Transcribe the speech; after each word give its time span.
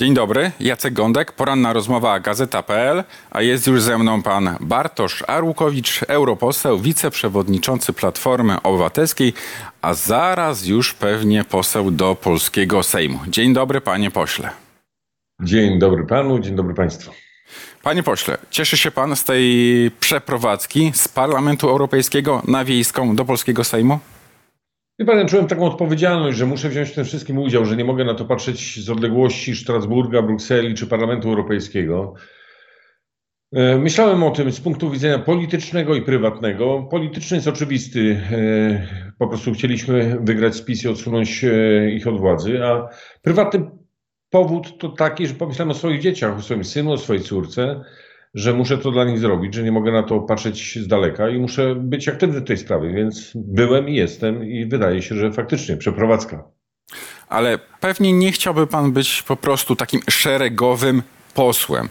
Dzień 0.00 0.14
dobry, 0.14 0.50
Jacek 0.60 0.94
Gądek, 0.94 1.32
poranna 1.32 1.72
rozmowa 1.72 2.20
Gazeta.pl, 2.20 3.04
a 3.30 3.42
jest 3.42 3.66
już 3.66 3.82
ze 3.82 3.98
mną 3.98 4.22
pan 4.22 4.56
Bartosz 4.60 5.24
Arłukowicz, 5.26 6.02
europoseł, 6.08 6.78
wiceprzewodniczący 6.78 7.92
Platformy 7.92 8.62
Obywatelskiej, 8.62 9.32
a 9.82 9.94
zaraz 9.94 10.66
już 10.66 10.94
pewnie 10.94 11.44
poseł 11.44 11.90
do 11.90 12.14
polskiego 12.14 12.82
Sejmu. 12.82 13.18
Dzień 13.28 13.52
dobry, 13.52 13.80
panie 13.80 14.10
pośle. 14.10 14.50
Dzień 15.42 15.78
dobry 15.78 16.06
panu, 16.06 16.38
dzień 16.38 16.56
dobry 16.56 16.74
państwu. 16.74 17.10
Panie 17.82 18.02
pośle, 18.02 18.38
cieszy 18.50 18.76
się 18.76 18.90
pan 18.90 19.16
z 19.16 19.24
tej 19.24 19.90
przeprowadzki 20.00 20.92
z 20.94 21.08
Parlamentu 21.08 21.68
Europejskiego 21.68 22.42
na 22.48 22.64
Wiejską 22.64 23.16
do 23.16 23.24
polskiego 23.24 23.64
Sejmu? 23.64 23.98
Wie 25.00 25.06
pan, 25.06 25.28
czułem 25.28 25.46
taką 25.46 25.66
odpowiedzialność, 25.66 26.38
że 26.38 26.46
muszę 26.46 26.68
wziąć 26.68 26.88
w 26.88 26.94
tym 26.94 27.04
wszystkim 27.04 27.38
udział, 27.38 27.64
że 27.64 27.76
nie 27.76 27.84
mogę 27.84 28.04
na 28.04 28.14
to 28.14 28.24
patrzeć 28.24 28.84
z 28.84 28.90
odległości 28.90 29.56
Strasburga, 29.56 30.22
Brukseli 30.22 30.74
czy 30.74 30.86
Parlamentu 30.86 31.28
Europejskiego. 31.28 32.14
E, 33.52 33.78
Myślałem 33.78 34.22
o 34.22 34.30
tym 34.30 34.52
z 34.52 34.60
punktu 34.60 34.90
widzenia 34.90 35.18
politycznego 35.18 35.94
i 35.94 36.02
prywatnego. 36.02 36.88
Polityczny 36.90 37.36
jest 37.36 37.48
oczywisty. 37.48 38.20
e, 38.32 39.12
Po 39.18 39.28
prostu 39.28 39.52
chcieliśmy 39.52 40.18
wygrać 40.20 40.56
spis 40.56 40.84
i 40.84 40.88
odsunąć 40.88 41.44
e, 41.44 41.90
ich 41.90 42.06
od 42.06 42.20
władzy, 42.20 42.64
a 42.64 42.88
prywatny 43.22 43.70
powód 44.30 44.78
to 44.78 44.88
taki, 44.88 45.26
że 45.26 45.34
pomyślałem 45.34 45.70
o 45.70 45.74
swoich 45.74 46.00
dzieciach, 46.00 46.38
o 46.38 46.42
swoim 46.42 46.64
synu, 46.64 46.92
o 46.92 46.98
swojej 46.98 47.22
córce, 47.22 47.84
że 48.34 48.54
muszę 48.54 48.78
to 48.78 48.90
dla 48.90 49.04
nich 49.04 49.18
zrobić, 49.18 49.54
że 49.54 49.62
nie 49.62 49.72
mogę 49.72 49.92
na 49.92 50.02
to 50.02 50.20
patrzeć 50.20 50.78
z 50.78 50.86
daleka 50.86 51.28
i 51.28 51.38
muszę 51.38 51.74
być 51.74 52.08
aktywny 52.08 52.40
w 52.40 52.44
tej 52.44 52.56
sprawie, 52.56 52.94
więc 52.94 53.32
byłem 53.34 53.88
i 53.88 53.94
jestem 53.94 54.44
i 54.44 54.66
wydaje 54.66 55.02
się, 55.02 55.14
że 55.14 55.32
faktycznie 55.32 55.76
przeprowadzka. 55.76 56.44
Ale 57.28 57.58
pewnie 57.80 58.12
nie 58.12 58.32
chciałby 58.32 58.66
pan 58.66 58.92
być 58.92 59.22
po 59.22 59.36
prostu 59.36 59.76
takim 59.76 60.00
szeregowym 60.10 61.02
posłem. 61.34 61.88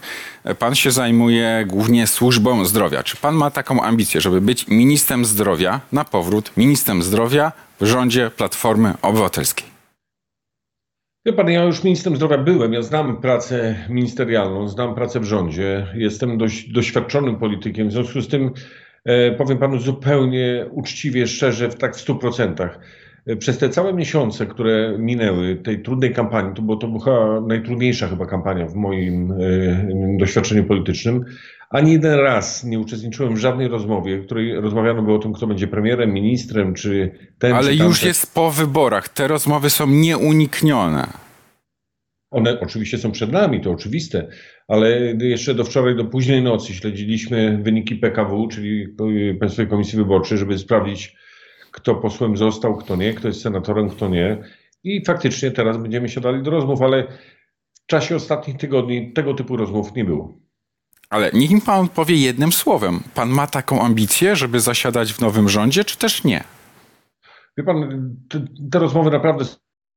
Pan 0.59 0.75
się 0.75 0.91
zajmuje 0.91 1.65
głównie 1.67 2.07
służbą 2.07 2.65
zdrowia. 2.65 3.03
Czy 3.03 3.17
pan 3.17 3.35
ma 3.35 3.51
taką 3.51 3.81
ambicję, 3.81 4.21
żeby 4.21 4.41
być 4.41 4.67
ministrem 4.67 5.25
zdrowia 5.25 5.81
na 5.91 6.05
powrót, 6.05 6.51
ministrem 6.57 7.03
zdrowia 7.03 7.51
w 7.81 7.85
rządzie 7.85 8.31
Platformy 8.37 8.93
Obywatelskiej? 9.01 9.78
Wie 11.25 11.33
pan, 11.33 11.49
ja 11.49 11.63
już 11.63 11.83
ministrem 11.83 12.15
zdrowia 12.15 12.37
byłem, 12.37 12.73
ja 12.73 12.81
znam 12.81 13.21
pracę 13.21 13.75
ministerialną, 13.89 14.67
znam 14.67 14.95
pracę 14.95 15.19
w 15.19 15.23
rządzie, 15.23 15.87
jestem 15.95 16.37
dość 16.37 16.71
doświadczonym 16.71 17.35
politykiem, 17.35 17.89
w 17.89 17.91
związku 17.91 18.21
z 18.21 18.27
tym 18.27 18.51
e, 19.05 19.31
powiem 19.31 19.57
panu 19.57 19.79
zupełnie 19.79 20.65
uczciwie, 20.71 21.27
szczerze, 21.27 21.69
w 21.69 21.75
tak 21.75 21.95
w 21.95 22.01
stu 22.01 22.15
procentach. 22.15 22.79
E, 23.27 23.35
Przez 23.35 23.57
te 23.57 23.69
całe 23.69 23.93
miesiące, 23.93 24.45
które 24.45 24.95
minęły 24.99 25.55
tej 25.55 25.81
trudnej 25.81 26.13
kampanii, 26.13 26.53
to, 26.55 26.61
bo 26.61 26.75
to 26.75 26.87
była 26.87 27.41
najtrudniejsza 27.41 28.07
chyba 28.07 28.25
kampania 28.25 28.67
w 28.67 28.75
moim 28.75 29.31
e, 29.31 29.37
doświadczeniu 30.19 30.63
politycznym, 30.63 31.25
ani 31.69 31.91
jeden 31.91 32.19
raz 32.19 32.63
nie 32.63 32.79
uczestniczyłem 32.79 33.35
w 33.35 33.37
żadnej 33.37 33.67
rozmowie, 33.67 34.17
w 34.17 34.25
której 34.25 34.61
rozmawiano 34.61 35.03
by 35.03 35.13
o 35.13 35.19
tym, 35.19 35.33
kto 35.33 35.47
będzie 35.47 35.67
premierem, 35.67 36.13
ministrem, 36.13 36.73
czy 36.73 37.11
ten, 37.39 37.53
Ale 37.53 37.67
czy 37.67 37.75
już 37.75 38.03
jest 38.03 38.33
po 38.33 38.51
wyborach. 38.51 39.09
Te 39.09 39.27
rozmowy 39.27 39.69
są 39.69 39.87
nieuniknione. 39.87 41.07
One 42.31 42.59
oczywiście 42.59 42.97
są 42.97 43.11
przed 43.11 43.31
nami, 43.31 43.61
to 43.61 43.71
oczywiste, 43.71 44.27
ale 44.67 44.99
jeszcze 45.21 45.55
do 45.55 45.63
wczoraj, 45.63 45.95
do 45.95 46.05
późnej 46.05 46.43
nocy 46.43 46.73
śledziliśmy 46.73 47.59
wyniki 47.63 47.95
PKW, 47.95 48.47
czyli 48.47 48.95
Państwowej 49.39 49.69
Komisji 49.69 49.97
Wyborczej, 49.97 50.37
żeby 50.37 50.57
sprawdzić, 50.57 51.15
kto 51.71 51.95
posłem 51.95 52.37
został, 52.37 52.77
kto 52.77 52.95
nie, 52.95 53.13
kto 53.13 53.27
jest 53.27 53.41
senatorem, 53.41 53.89
kto 53.89 54.09
nie. 54.09 54.37
I 54.83 55.05
faktycznie 55.05 55.51
teraz 55.51 55.77
będziemy 55.77 56.09
siadali 56.09 56.43
do 56.43 56.51
rozmów, 56.51 56.81
ale 56.81 57.07
w 57.73 57.85
czasie 57.85 58.15
ostatnich 58.15 58.57
tygodni 58.57 59.13
tego 59.13 59.33
typu 59.33 59.57
rozmów 59.57 59.95
nie 59.95 60.05
było. 60.05 60.37
Ale 61.09 61.31
niech 61.33 61.51
mi 61.51 61.61
pan 61.61 61.87
powie 61.87 62.15
jednym 62.15 62.51
słowem. 62.51 62.99
Pan 63.15 63.29
ma 63.29 63.47
taką 63.47 63.81
ambicję, 63.81 64.35
żeby 64.35 64.59
zasiadać 64.59 65.13
w 65.13 65.21
nowym 65.21 65.49
rządzie, 65.49 65.85
czy 65.85 65.97
też 65.97 66.23
nie? 66.23 66.43
Wie 67.57 67.63
pan, 67.63 68.09
te, 68.29 68.45
te 68.71 68.79
rozmowy 68.79 69.11
naprawdę 69.11 69.45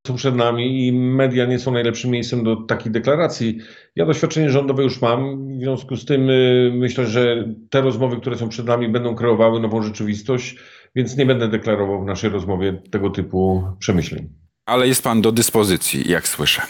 są 0.07 0.15
przed 0.15 0.35
nami 0.35 0.87
i 0.87 0.93
media 0.93 1.45
nie 1.45 1.59
są 1.59 1.71
najlepszym 1.71 2.11
miejscem 2.11 2.43
do 2.43 2.55
takich 2.55 2.91
deklaracji. 2.91 3.59
Ja 3.95 4.05
doświadczenie 4.05 4.49
rządowe 4.49 4.83
już 4.83 5.01
mam, 5.01 5.47
w 5.47 5.59
związku 5.59 5.95
z 5.95 6.05
tym 6.05 6.29
y, 6.29 6.71
myślę, 6.75 7.05
że 7.05 7.53
te 7.69 7.81
rozmowy, 7.81 8.17
które 8.17 8.37
są 8.37 8.49
przed 8.49 8.65
nami, 8.65 8.89
będą 8.89 9.15
kreowały 9.15 9.59
nową 9.59 9.81
rzeczywistość, 9.81 10.55
więc 10.95 11.17
nie 11.17 11.25
będę 11.25 11.47
deklarował 11.47 12.03
w 12.03 12.05
naszej 12.05 12.29
rozmowie 12.29 12.81
tego 12.91 13.09
typu 13.09 13.63
przemyśleń. 13.79 14.29
Ale 14.65 14.87
jest 14.87 15.03
pan 15.03 15.21
do 15.21 15.31
dyspozycji, 15.31 16.11
jak 16.11 16.27
słyszę. 16.27 16.61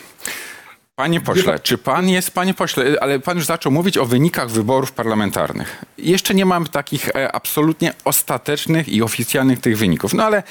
Panie 0.95 1.21
pośle, 1.21 1.59
czy 1.59 1.77
pan 1.77 2.09
jest, 2.09 2.31
panie 2.31 2.53
pośle, 2.53 2.85
ale 3.01 3.19
pan 3.19 3.37
już 3.37 3.45
zaczął 3.45 3.71
mówić 3.71 3.97
o 3.97 4.05
wynikach 4.05 4.49
wyborów 4.49 4.91
parlamentarnych. 4.91 5.85
Jeszcze 5.97 6.33
nie 6.33 6.45
mam 6.45 6.67
takich 6.67 7.09
e, 7.09 7.31
absolutnie 7.31 7.93
ostatecznych 8.05 8.89
i 8.89 9.01
oficjalnych 9.01 9.59
tych 9.59 9.77
wyników, 9.77 10.13
no 10.13 10.23
ale 10.23 10.43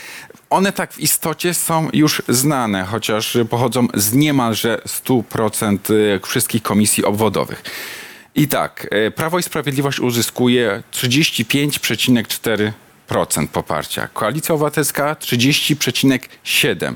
one 0.50 0.72
tak 0.72 0.92
w 0.92 0.98
istocie 0.98 1.54
są 1.54 1.88
już 1.92 2.22
znane, 2.28 2.84
chociaż 2.84 3.38
pochodzą 3.50 3.88
z 3.94 4.12
niemalże 4.12 4.78
100% 4.86 5.78
wszystkich 6.26 6.62
komisji 6.62 7.04
obwodowych. 7.04 7.62
I 8.34 8.48
tak, 8.48 8.86
e, 8.90 9.10
Prawo 9.10 9.38
i 9.38 9.42
Sprawiedliwość 9.42 10.00
uzyskuje 10.00 10.82
35,4% 10.92 13.48
poparcia. 13.48 14.08
Koalicja 14.08 14.54
Obywatelska 14.54 15.14
30,7%. 15.14 16.94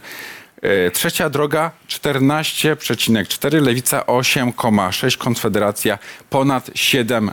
E, 0.63 0.91
Trzecia 0.91 1.31
droga 1.31 1.71
14,4, 1.89 3.63
Lewica 3.63 4.01
8,6, 4.01 5.17
Konfederacja 5.17 5.99
ponad 6.31 6.71
7%. 6.71 7.31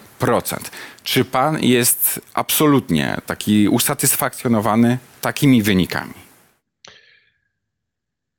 Czy 1.04 1.26
pan 1.26 1.60
jest 1.62 2.22
absolutnie 2.34 3.18
taki 3.26 3.68
usatysfakcjonowany 3.68 4.98
takimi 5.22 5.64
wynikami? 5.64 6.14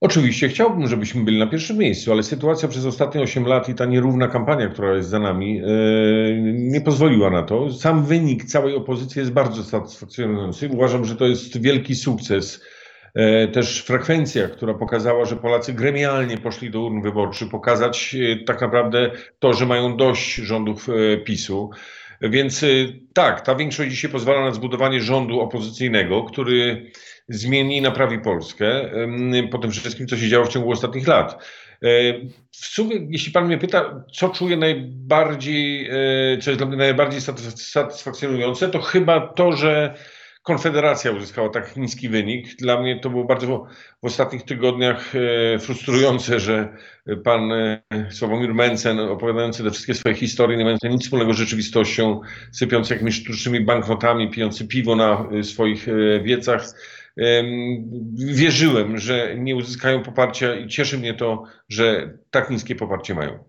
Oczywiście 0.00 0.49
chciałbym, 0.49 0.89
żebyśmy 0.89 1.25
byli 1.25 1.39
na 1.39 1.47
pierwszym 1.47 1.78
miejscu, 1.78 2.12
ale 2.12 2.22
sytuacja 2.22 2.69
przez 2.69 2.87
ostatnie 2.87 3.21
8 3.21 3.47
lat 3.47 3.69
i 3.69 3.75
ta 3.75 3.84
nierówna 3.84 4.28
kampania, 4.28 4.69
która 4.69 4.95
jest 4.95 5.09
za 5.09 5.19
nami, 5.19 5.61
e, 5.61 5.65
nie 6.53 6.81
pozwoliła 6.81 7.31
na 7.31 7.43
to. 7.43 7.72
Sam 7.72 8.05
wynik 8.05 8.45
całej 8.45 8.75
opozycji 8.75 9.19
jest 9.21 9.33
bardzo 9.33 9.65
satysfakcjonujący. 9.65 10.69
Uważam, 10.69 11.05
że 11.05 11.16
to 11.16 11.27
jest 11.27 11.61
wielki 11.61 11.95
sukces. 11.95 12.61
E, 13.14 13.48
Też 13.48 13.82
frekwencja, 13.82 14.48
która 14.48 14.75
pokazała, 14.75 15.25
że 15.25 15.36
Polacy 15.36 15.72
gremialnie 15.72 16.38
poszli 16.38 16.70
do 16.70 16.80
urn 16.80 17.02
wyborczych, 17.02 17.48
pokazać 17.48 18.14
e, 18.14 18.44
tak 18.44 18.60
naprawdę 18.60 19.10
to, 19.38 19.52
że 19.52 19.66
mają 19.66 19.97
dość 19.97 20.34
rządów 20.34 20.88
e, 20.88 21.16
PiSu. 21.16 21.70
Więc 22.20 22.64
tak, 23.12 23.41
ta 23.41 23.54
większość 23.54 23.91
dzisiaj 23.91 24.10
pozwala 24.10 24.41
na 24.41 24.50
zbudowanie 24.50 25.00
rządu 25.00 25.41
opozycyjnego, 25.41 26.22
który 26.22 26.91
zmieni 27.28 27.76
i 27.76 27.82
naprawi 27.82 28.19
Polskę 28.19 28.91
po 29.50 29.58
tym 29.58 29.70
wszystkim, 29.70 30.06
co 30.06 30.16
się 30.16 30.28
działo 30.28 30.44
w 30.47 30.48
ciągu 30.48 30.70
ostatnich 30.70 31.06
lat. 31.06 31.44
W 32.50 32.66
sumie, 32.66 32.97
jeśli 33.10 33.32
pan 33.32 33.47
mnie 33.47 33.58
pyta, 33.58 34.04
co 34.12 34.28
czuję 34.28 34.56
najbardziej, 34.56 35.91
co 36.42 36.50
jest 36.50 36.60
dla 36.60 36.66
mnie 36.66 36.76
najbardziej 36.76 37.20
satys- 37.20 37.70
satysfakcjonujące, 37.70 38.69
to 38.69 38.80
chyba 38.80 39.20
to, 39.20 39.53
że 39.53 39.94
Konfederacja 40.44 41.10
uzyskała 41.10 41.49
tak 41.49 41.77
niski 41.77 42.09
wynik. 42.09 42.56
Dla 42.56 42.81
mnie 42.81 43.00
to 43.00 43.10
było 43.10 43.25
bardzo 43.25 43.66
w 44.03 44.06
ostatnich 44.06 44.43
tygodniach 44.43 45.12
e, 45.55 45.59
frustrujące, 45.59 46.41
że 46.41 46.77
pan 47.25 47.53
e, 47.53 47.82
Sławomir 48.10 48.54
Mencen, 48.54 49.00
opowiadający 49.00 49.65
te 49.65 49.71
wszystkie 49.71 49.94
swoje 49.94 50.15
historie, 50.15 50.56
nie 50.56 50.65
mający 50.65 50.88
nic 50.88 51.03
wspólnego 51.03 51.34
z 51.34 51.37
rzeczywistością, 51.37 52.21
sypiący 52.53 52.94
jakimiś 52.94 53.15
sztucznymi 53.15 53.60
banknotami, 53.60 54.31
pijący 54.31 54.69
piwo 54.69 54.97
na 54.97 55.28
e, 55.33 55.44
swoich 55.44 55.87
wiecach, 56.22 56.65
em, 57.16 57.47
wierzyłem, 58.15 58.99
że 58.99 59.34
nie 59.38 59.56
uzyskają 59.56 60.03
poparcia 60.03 60.54
i 60.54 60.69
cieszy 60.69 60.99
mnie 60.99 61.15
to, 61.15 61.44
że 61.69 62.19
tak 62.31 62.50
niskie 62.50 62.75
poparcie 62.75 63.15
mają. 63.15 63.44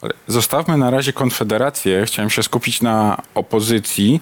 Ale 0.00 0.12
zostawmy 0.26 0.76
na 0.76 0.90
razie 0.90 1.12
Konfederację. 1.12 2.04
Chciałem 2.06 2.30
się 2.30 2.42
skupić 2.42 2.82
na 2.82 3.22
opozycji. 3.34 4.20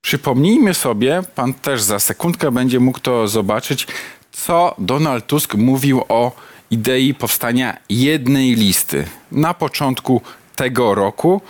Przypomnijmy 0.00 0.74
sobie, 0.74 1.22
pan 1.34 1.54
też 1.54 1.82
za 1.82 1.98
sekundkę 1.98 2.50
będzie 2.50 2.80
mógł 2.80 3.00
to 3.00 3.28
zobaczyć, 3.28 3.86
co 4.32 4.74
Donald 4.78 5.26
Tusk 5.26 5.54
mówił 5.54 6.04
o 6.08 6.32
idei 6.70 7.14
powstania 7.14 7.76
jednej 7.88 8.54
listy 8.54 9.04
na 9.32 9.54
początku 9.54 10.22
tego 10.56 10.94
roku. 10.94 11.40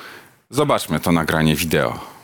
Zobaczmy 0.50 1.00
to 1.00 1.12
nagranie 1.12 1.54
wideo. 1.54 2.18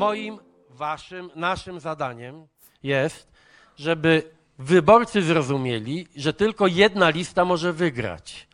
moim, 0.00 0.38
waszym, 0.70 1.30
naszym 1.34 1.80
zadaniem 1.80 2.46
jest, 2.82 3.28
żeby 3.76 4.22
wyborcy 4.58 5.22
zrozumieli, 5.22 6.08
że 6.16 6.32
tylko 6.32 6.66
jedna 6.66 7.10
lista 7.10 7.44
może 7.44 7.72
wygrać. 7.72 8.48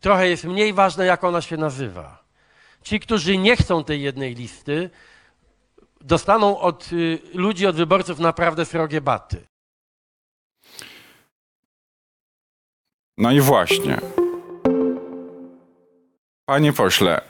Trochę 0.00 0.28
jest 0.28 0.44
mniej 0.44 0.72
ważne, 0.72 1.06
jak 1.06 1.24
ona 1.24 1.40
się 1.42 1.56
nazywa. 1.56 2.17
Ci, 2.88 3.00
którzy 3.00 3.38
nie 3.38 3.56
chcą 3.56 3.84
tej 3.84 4.02
jednej 4.02 4.34
listy, 4.34 4.90
dostaną 6.00 6.58
od 6.58 6.92
y, 6.92 7.18
ludzi, 7.34 7.66
od 7.66 7.76
wyborców 7.76 8.18
naprawdę 8.18 8.64
srogie 8.64 9.00
baty. 9.00 9.46
No 13.18 13.32
i 13.32 13.40
właśnie. 13.40 13.98
Panie 16.46 16.72
pośle, 16.72 17.20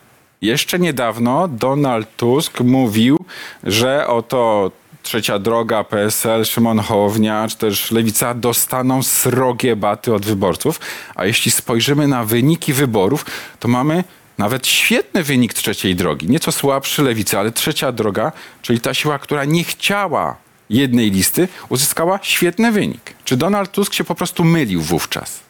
jeszcze 0.43 0.79
niedawno 0.79 1.49
Donald 1.49 2.17
Tusk 2.17 2.61
mówił, 2.61 3.19
że 3.65 4.07
oto 4.07 4.71
Trzecia 5.03 5.39
Droga, 5.39 5.85
PSL, 5.85 6.45
Szymon 6.45 6.79
Hołownia, 6.79 7.49
czy 7.49 7.57
też 7.57 7.91
Lewica 7.91 8.35
dostaną 8.35 9.03
srogie 9.03 9.77
baty 9.77 10.15
od 10.15 10.27
wyborców. 10.27 10.81
A 11.15 11.25
jeśli 11.25 11.51
spojrzymy 11.51 12.09
na 12.09 12.25
wyniki 12.25 12.73
wyborów, 12.73 13.27
to 13.61 13.69
mamy 13.69 14.05
nawet 14.39 14.67
świetny 14.67 15.23
wynik 15.23 15.55
Trzeciej 15.55 15.97
Drogi. 15.97 16.31
Nieco 16.31 16.53
słabszy 16.53 17.03
Lewicy, 17.03 17.39
ale 17.39 17.53
Trzecia 17.53 17.93
Droga, 17.93 18.33
czyli 18.63 18.81
ta 18.81 18.95
siła, 18.95 19.19
która 19.19 19.45
nie 19.45 19.65
chciała 19.65 20.37
jednej 20.71 21.11
listy, 21.11 21.49
uzyskała 21.69 22.19
świetny 22.23 22.73
wynik. 22.73 23.15
Czy 23.25 23.37
Donald 23.37 23.73
Tusk 23.73 23.95
się 23.95 24.05
po 24.05 24.15
prostu 24.15 24.45
mylił 24.45 24.83
wówczas? 24.83 25.48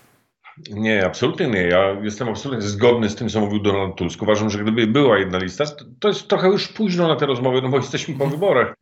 Nie, 0.70 1.06
absolutnie 1.06 1.46
nie. 1.46 1.62
Ja 1.62 1.96
jestem 2.02 2.28
absolutnie 2.28 2.68
zgodny 2.68 3.08
z 3.08 3.14
tym, 3.14 3.28
co 3.28 3.40
mówił 3.40 3.58
Donald 3.58 3.96
Tusk. 3.96 4.22
Uważam, 4.22 4.50
że 4.50 4.58
gdyby 4.58 4.86
była 4.86 5.18
jedna 5.18 5.38
lista, 5.38 5.64
to 6.00 6.08
jest 6.08 6.28
trochę 6.28 6.48
już 6.48 6.68
późno 6.68 7.08
na 7.08 7.16
te 7.16 7.26
rozmowy, 7.26 7.62
no 7.62 7.68
bo 7.68 7.76
jesteśmy 7.76 8.14
po 8.14 8.26
wyborach, 8.26 8.74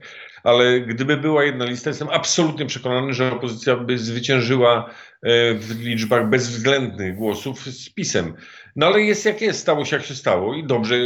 ale 0.45 0.81
gdyby 0.81 1.17
była 1.17 1.45
jedna 1.45 1.65
lista, 1.65 1.91
jestem 1.91 2.09
absolutnie 2.13 2.67
przekonany, 2.67 3.13
że 3.13 3.33
opozycja 3.33 3.77
by 3.77 3.99
zwyciężyła 3.99 4.91
e, 5.23 5.55
w 5.55 5.81
liczbach 5.81 6.29
bezwzględnych 6.29 7.17
głosów 7.17 7.67
z 7.67 7.91
PiSem. 7.91 8.35
No 8.77 8.87
ale 8.87 9.03
jest 9.03 9.25
jak 9.25 9.41
jest, 9.41 9.61
stało 9.61 9.85
się 9.85 9.97
jak 9.97 10.05
się 10.05 10.15
stało 10.15 10.55
i 10.55 10.65
dobrze 10.65 10.95
e, 10.95 11.01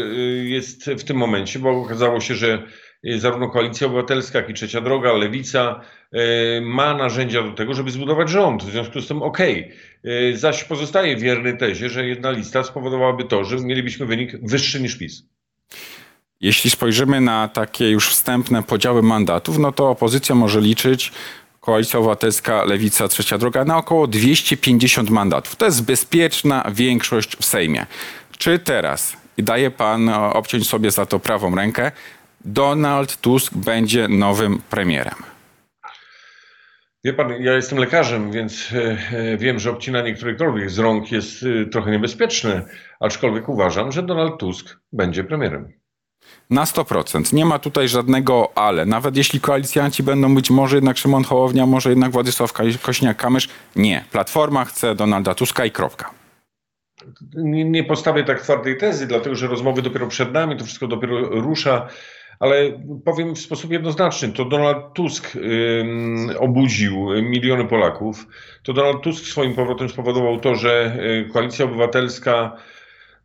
jest 0.44 0.84
w 0.84 1.05
tym 1.05 1.17
momencie, 1.17 1.58
bo 1.58 1.70
okazało 1.70 2.20
się, 2.20 2.34
że 2.34 2.62
zarówno 3.19 3.49
Koalicja 3.49 3.87
Obywatelska, 3.87 4.38
jak 4.38 4.50
i 4.50 4.55
Trzecia 4.55 4.81
Droga, 4.81 5.12
Lewica 5.12 5.81
ma 6.62 6.94
narzędzia 6.94 7.43
do 7.43 7.52
tego, 7.52 7.75
żeby 7.75 7.91
zbudować 7.91 8.29
rząd. 8.29 8.64
W 8.64 8.70
związku 8.70 9.00
z 9.00 9.08
tym 9.08 9.23
okej. 9.23 9.61
Okay 9.61 9.91
Y, 10.05 10.37
zaś 10.37 10.64
pozostaje 10.64 11.17
wierny 11.17 11.56
tezie, 11.56 11.88
że 11.88 12.06
jedna 12.06 12.31
lista 12.31 12.64
spowodowałaby 12.64 13.25
to, 13.25 13.44
że 13.44 13.56
mielibyśmy 13.56 14.06
wynik 14.06 14.32
wyższy 14.43 14.81
niż 14.81 14.97
PiS. 14.97 15.23
Jeśli 16.41 16.70
spojrzymy 16.70 17.20
na 17.20 17.49
takie 17.49 17.91
już 17.91 18.08
wstępne 18.08 18.62
podziały 18.62 19.03
mandatów, 19.03 19.58
no 19.58 19.73
to 19.73 19.91
opozycja 19.91 20.35
może 20.35 20.61
liczyć 20.61 21.12
Koalicja 21.61 21.99
Obywatelska, 21.99 22.64
Lewica, 22.64 23.08
Trzecia 23.08 23.38
Droga 23.38 23.64
na 23.64 23.76
około 23.76 24.06
250 24.06 25.11
mandatów. 25.11 25.56
To 25.56 25.64
jest 25.64 25.85
bezpieczna 25.85 26.70
większość 26.73 27.37
w 27.37 27.44
Sejmie. 27.44 27.87
Czy 28.38 28.58
teraz, 28.58 29.17
i 29.37 29.43
daje 29.43 29.70
pan 29.70 30.08
obciąć 30.08 30.69
sobie 30.69 30.91
za 30.91 31.06
to 31.06 31.19
prawą 31.19 31.55
rękę, 31.55 31.93
Donald 32.45 33.17
Tusk 33.17 33.55
będzie 33.55 34.09
nowym 34.09 34.63
premierem? 34.71 35.15
Wie 37.05 37.13
pan, 37.13 37.43
ja 37.43 37.53
jestem 37.53 37.79
lekarzem, 37.79 38.33
więc 38.33 38.73
e, 38.73 38.99
e, 39.13 39.37
wiem, 39.37 39.59
że 39.59 39.71
obcinanie 39.71 40.15
którejkolwiek 40.15 40.71
z 40.71 40.79
rąk 40.79 41.13
jest 41.13 41.43
e, 41.43 41.67
trochę 41.67 41.91
niebezpieczne, 41.91 42.63
aczkolwiek 43.01 43.49
uważam, 43.49 43.93
że 43.93 44.03
Donald 44.03 44.39
Tusk 44.39 44.77
będzie 44.93 45.25
premierem. 45.25 45.73
Na 46.51 46.65
100%. 46.65 47.35
Nie 47.35 47.45
ma 47.45 47.59
tutaj 47.59 47.89
żadnego 47.89 48.59
ale. 48.59 48.87
Nawet 48.87 49.17
jeśli 49.17 49.41
koalicjanci 49.41 50.03
będą 50.03 50.35
być 50.35 50.51
może 50.51 50.77
jednak 50.77 50.99
Szymon 50.99 51.25
Hołownia, 51.25 51.67
może 51.67 51.91
jednak 51.91 52.11
Władysław 52.11 52.53
Kośniak-Kamysz, 52.53 53.49
nie. 53.77 54.05
Platforma 54.13 54.65
chce 54.65 54.95
Donalda 54.95 55.35
Tuska 55.35 55.65
i 55.65 55.71
kropka. 55.71 56.11
Nie, 57.35 57.65
nie 57.65 57.85
postawię 57.85 58.25
tak 58.25 58.41
twardej 58.41 58.77
tezy, 58.79 59.07
dlatego 59.07 59.37
że 59.37 59.47
rozmowy 59.47 59.83
dopiero 59.83 60.07
przed 60.07 60.33
nami, 60.33 60.57
to 60.57 60.65
wszystko 60.65 60.87
dopiero 60.87 61.21
rusza 61.21 61.89
ale 62.41 62.83
powiem 63.05 63.35
w 63.35 63.39
sposób 63.39 63.73
jednoznaczny, 63.73 64.33
to 64.33 64.45
Donald 64.45 64.95
Tusk 64.95 65.39
obudził 66.39 67.09
miliony 67.23 67.69
Polaków. 67.69 68.27
To 68.63 68.73
Donald 68.73 69.03
Tusk 69.03 69.25
swoim 69.25 69.55
powrotem 69.55 69.89
spowodował 69.89 70.41
to, 70.41 70.55
że 70.55 70.97
y, 71.27 71.33
Koalicja 71.33 71.65
Obywatelska 71.65 72.57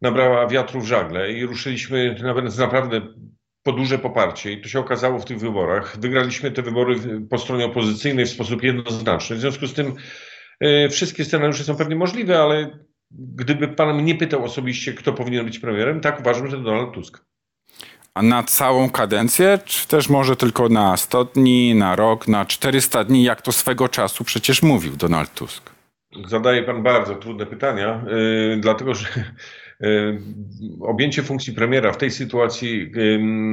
nabrała 0.02 0.48
wiatru 0.48 0.82
w 0.82 0.86
żagle 0.86 1.32
i 1.32 1.46
ruszyliśmy 1.46 2.16
nawet 2.24 2.58
naprawdę 2.58 3.02
po 3.64 3.72
duże 3.72 4.00
poparcie 4.00 4.52
i 4.52 4.62
to 4.62 4.68
się 4.68 4.80
okazało 4.80 5.20
w 5.20 5.26
tych 5.26 5.40
wyborach. 5.40 5.98
Wygraliśmy 6.00 6.52
te 6.52 6.62
wybory 6.62 6.96
po 7.30 7.38
stronie 7.38 7.66
opozycyjnej 7.66 8.26
w 8.26 8.30
sposób 8.30 8.64
jednoznaczny. 8.64 9.36
W 9.36 9.40
związku 9.40 9.68
z 9.68 9.74
tym 9.74 9.94
y, 10.64 10.90
wszystkie 10.90 11.26
scenariusze 11.26 11.64
są 11.64 11.76
pewnie 11.76 11.96
możliwe, 11.96 12.40
ale 12.40 12.80
gdyby 13.12 13.68
pan 13.68 14.02
mnie 14.02 14.16
pytał 14.16 14.44
osobiście, 14.44 14.94
kto 14.94 15.14
powinien 15.14 15.46
być 15.46 15.60
premierem, 15.60 16.02
tak 16.02 16.20
uważam, 16.20 16.48
że 16.48 16.58
Donald 16.58 16.94
Tusk. 16.94 17.26
Na 18.24 18.44
całą 18.44 18.90
kadencję, 18.90 19.60
czy 19.66 19.88
też 19.88 20.10
może 20.10 20.36
tylko 20.36 20.70
na 20.70 20.98
100 20.98 21.26
dni, 21.26 21.76
na 21.76 21.96
rok, 21.96 22.28
na 22.28 22.46
400 22.46 23.04
dni, 23.04 23.24
jak 23.24 23.42
to 23.42 23.52
swego 23.52 23.90
czasu 23.90 24.24
przecież 24.24 24.64
mówił 24.64 24.96
Donald 24.96 25.34
Tusk? 25.34 25.72
Zadaje 26.28 26.64
pan 26.64 26.84
bardzo 26.84 27.16
trudne 27.16 27.46
pytania, 27.46 28.06
yy, 28.08 28.58
dlatego 28.58 28.94
że 28.94 29.08
yy, 29.80 30.22
objęcie 30.82 31.24
funkcji 31.24 31.54
premiera 31.54 31.92
w 31.92 31.98
tej 31.98 32.12
sytuacji, 32.12 32.92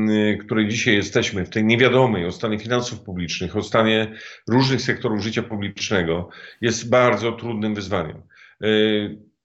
yy, 0.06 0.36
której 0.36 0.68
dzisiaj 0.68 0.94
jesteśmy, 0.94 1.44
w 1.44 1.50
tej 1.50 1.64
niewiadomej 1.64 2.26
o 2.26 2.32
stanie 2.32 2.58
finansów 2.58 3.00
publicznych, 3.00 3.56
o 3.56 3.62
stanie 3.62 4.12
różnych 4.48 4.80
sektorów 4.80 5.22
życia 5.22 5.42
publicznego, 5.42 6.28
jest 6.60 6.90
bardzo 6.90 7.32
trudnym 7.32 7.74
wyzwaniem. 7.74 8.22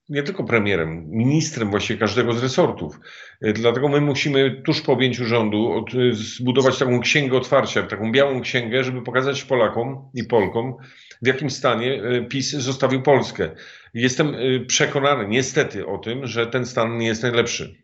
Y, 0.09 0.13
nie 0.13 0.23
tylko 0.23 0.43
premierem, 0.43 1.09
ministrem 1.09 1.69
właściwie 1.69 1.99
każdego 1.99 2.33
z 2.33 2.43
resortów. 2.43 2.99
E, 3.41 3.53
dlatego 3.53 3.87
my 3.87 4.01
musimy 4.01 4.61
tuż 4.65 4.81
po 4.81 4.93
objęciu 4.93 5.25
rządu 5.25 5.85
e, 6.11 6.13
zbudować 6.13 6.77
taką 6.77 6.99
księgę 6.99 7.37
otwarcia, 7.37 7.83
taką 7.83 8.11
białą 8.11 8.41
księgę, 8.41 8.83
żeby 8.83 9.01
pokazać 9.01 9.43
Polakom 9.43 10.09
i 10.13 10.23
Polkom, 10.23 10.75
w 11.21 11.27
jakim 11.27 11.49
stanie 11.49 12.03
e, 12.03 12.25
PiS 12.25 12.51
zostawił 12.51 13.01
Polskę. 13.01 13.49
Jestem 13.93 14.35
przekonany 14.67 15.27
niestety 15.27 15.87
o 15.87 15.97
tym, 15.97 16.27
że 16.27 16.47
ten 16.47 16.65
stan 16.65 16.97
nie 16.97 17.07
jest 17.07 17.23
najlepszy. 17.23 17.83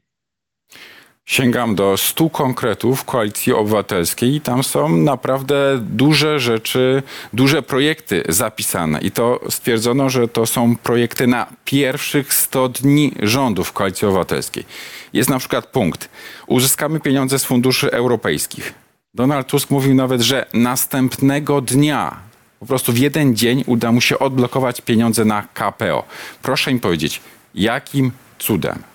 Sięgam 1.26 1.76
do 1.76 1.98
stu 1.98 2.30
konkretów 2.30 3.06
Koalicji 3.06 3.54
Obywatelskiej 3.54 4.36
i 4.36 4.42
tam 4.42 4.64
są 4.64 4.98
naprawdę 4.98 5.78
duże 5.82 6.40
rzeczy, 6.40 7.04
duże 7.34 7.62
projekty 7.62 8.24
zapisane. 8.30 9.02
I 9.02 9.12
to 9.12 9.40
stwierdzono, 9.50 10.10
że 10.10 10.28
to 10.28 10.46
są 10.46 10.76
projekty 10.76 11.28
na 11.28 11.48
pierwszych 11.66 12.34
100 12.34 12.70
dni 12.70 13.14
rządów 13.22 13.74
Koalicji 13.74 14.08
Obywatelskiej. 14.08 14.66
Jest 15.14 15.30
na 15.30 15.40
przykład 15.40 15.66
punkt. 15.66 16.10
Uzyskamy 16.48 17.00
pieniądze 17.00 17.40
z 17.40 17.46
funduszy 17.46 17.92
europejskich. 17.92 18.74
Donald 19.14 19.48
Tusk 19.48 19.70
mówił 19.70 19.96
nawet, 19.96 20.22
że 20.22 20.46
następnego 20.54 21.62
dnia, 21.62 22.16
po 22.60 22.66
prostu 22.66 22.94
w 22.94 22.98
jeden 22.98 23.36
dzień 23.36 23.64
uda 23.68 23.92
mu 23.92 24.02
się 24.02 24.20
odblokować 24.20 24.82
pieniądze 24.82 25.26
na 25.26 25.42
KPO. 25.54 26.04
Proszę 26.42 26.74
mi 26.74 26.80
powiedzieć, 26.80 27.22
jakim 27.56 28.12
cudem? 28.40 28.93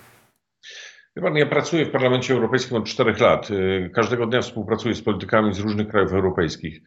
Pan, 1.22 1.36
ja 1.36 1.46
pracuję 1.46 1.86
w 1.86 1.90
Parlamencie 1.90 2.34
Europejskim 2.34 2.76
od 2.76 2.84
czterech 2.84 3.20
lat. 3.20 3.50
Y, 3.50 3.90
każdego 3.94 4.26
dnia 4.26 4.40
współpracuję 4.40 4.94
z 4.94 5.02
politykami 5.02 5.54
z 5.54 5.58
różnych 5.58 5.88
krajów 5.88 6.12
europejskich. 6.12 6.80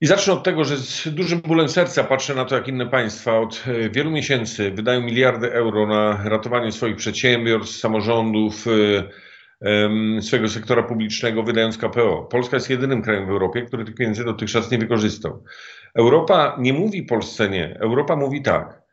I 0.00 0.06
zacznę 0.06 0.32
od 0.32 0.44
tego, 0.44 0.64
że 0.64 0.76
z 0.76 1.08
dużym 1.08 1.40
bólem 1.40 1.68
serca 1.68 2.04
patrzę 2.04 2.34
na 2.34 2.44
to, 2.44 2.54
jak 2.54 2.68
inne 2.68 2.86
państwa 2.86 3.38
od 3.38 3.64
y, 3.68 3.90
wielu 3.90 4.10
miesięcy 4.10 4.70
wydają 4.70 5.00
miliardy 5.00 5.52
euro 5.52 5.86
na 5.86 6.28
ratowanie 6.28 6.72
swoich 6.72 6.96
przedsiębiorstw, 6.96 7.76
samorządów, 7.76 8.66
y, 8.66 10.22
swojego 10.22 10.48
sektora 10.48 10.82
publicznego, 10.82 11.42
wydając 11.42 11.78
KPO. 11.78 12.28
Polska 12.30 12.56
jest 12.56 12.70
jedynym 12.70 13.02
krajem 13.02 13.26
w 13.26 13.30
Europie, 13.30 13.62
który 13.62 13.84
tych 13.84 13.94
pieniędzy 13.94 14.24
dotychczas 14.24 14.70
nie 14.70 14.78
wykorzystał. 14.78 15.44
Europa 15.94 16.56
nie 16.58 16.72
mówi 16.72 17.02
Polsce 17.02 17.48
nie. 17.48 17.78
Europa 17.80 18.16
mówi 18.16 18.42
tak 18.42 18.85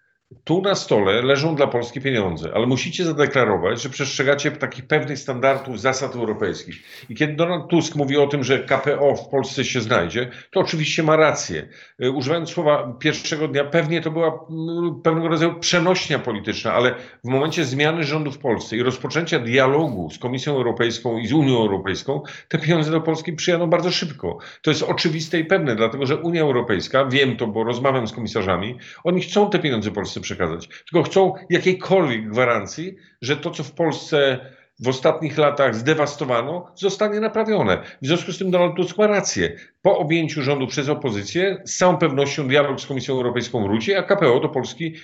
tu 0.43 0.61
na 0.61 0.75
stole 0.75 1.21
leżą 1.21 1.55
dla 1.55 1.67
Polski 1.67 2.01
pieniądze, 2.01 2.51
ale 2.55 2.67
musicie 2.67 3.05
zadeklarować, 3.05 3.81
że 3.81 3.89
przestrzegacie 3.89 4.51
takich 4.51 4.87
pewnych 4.87 5.19
standardów, 5.19 5.79
zasad 5.81 6.15
europejskich. 6.15 6.83
I 7.09 7.15
kiedy 7.15 7.33
Donald 7.33 7.67
Tusk 7.67 7.95
mówi 7.95 8.17
o 8.17 8.27
tym, 8.27 8.43
że 8.43 8.59
KPO 8.59 9.15
w 9.15 9.29
Polsce 9.29 9.65
się 9.65 9.81
znajdzie, 9.81 10.29
to 10.51 10.59
oczywiście 10.59 11.03
ma 11.03 11.15
rację. 11.15 11.67
E, 11.99 12.11
używając 12.11 12.49
słowa 12.49 12.93
pierwszego 12.99 13.47
dnia, 13.47 13.63
pewnie 13.63 14.01
to 14.01 14.11
była 14.11 14.27
mm, 14.49 15.01
pewnego 15.01 15.27
rodzaju 15.27 15.59
przenośnia 15.59 16.19
polityczna, 16.19 16.73
ale 16.73 16.95
w 17.23 17.27
momencie 17.27 17.65
zmiany 17.65 18.03
rządu 18.03 18.31
w 18.31 18.37
Polsce 18.37 18.77
i 18.77 18.83
rozpoczęcia 18.83 19.39
dialogu 19.39 20.09
z 20.09 20.19
Komisją 20.19 20.55
Europejską 20.55 21.17
i 21.17 21.27
z 21.27 21.33
Unią 21.33 21.57
Europejską, 21.57 22.21
te 22.47 22.57
pieniądze 22.57 22.91
do 22.91 23.01
Polski 23.01 23.33
przyjadą 23.33 23.67
bardzo 23.67 23.91
szybko. 23.91 24.37
To 24.61 24.71
jest 24.71 24.83
oczywiste 24.83 25.39
i 25.39 25.45
pewne, 25.45 25.75
dlatego 25.75 26.05
że 26.05 26.17
Unia 26.17 26.41
Europejska, 26.41 27.05
wiem 27.05 27.37
to, 27.37 27.47
bo 27.47 27.63
rozmawiam 27.63 28.07
z 28.07 28.13
komisarzami, 28.13 28.77
oni 29.03 29.21
chcą 29.21 29.49
te 29.49 29.59
pieniądze 29.59 29.91
Polsce 29.91 30.21
przekazać. 30.23 30.67
Tylko 30.67 31.03
chcą 31.03 31.33
jakiejkolwiek 31.49 32.29
gwarancji, 32.29 32.95
że 33.21 33.37
to, 33.37 33.51
co 33.51 33.63
w 33.63 33.71
Polsce 33.71 34.39
w 34.79 34.87
ostatnich 34.87 35.37
latach 35.37 35.75
zdewastowano, 35.75 36.71
zostanie 36.75 37.19
naprawione. 37.19 37.83
W 38.01 38.07
związku 38.07 38.31
z 38.31 38.37
tym 38.37 38.51
Donald 38.51 38.75
Tusk 38.75 38.97
ma 38.97 39.07
rację. 39.07 39.55
Po 39.81 39.97
objęciu 39.97 40.41
rządu 40.41 40.67
przez 40.67 40.89
opozycję 40.89 41.61
z 41.65 41.77
całą 41.77 41.97
pewnością 41.97 42.47
dialog 42.47 42.81
z 42.81 42.85
Komisją 42.85 43.13
Europejską 43.13 43.63
wróci, 43.63 43.95
a 43.95 44.03
KPO 44.03 44.39
do 44.39 44.49
Polski 44.49 44.95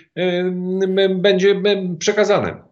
będzie 1.15 1.61
przekazane. 1.99 2.68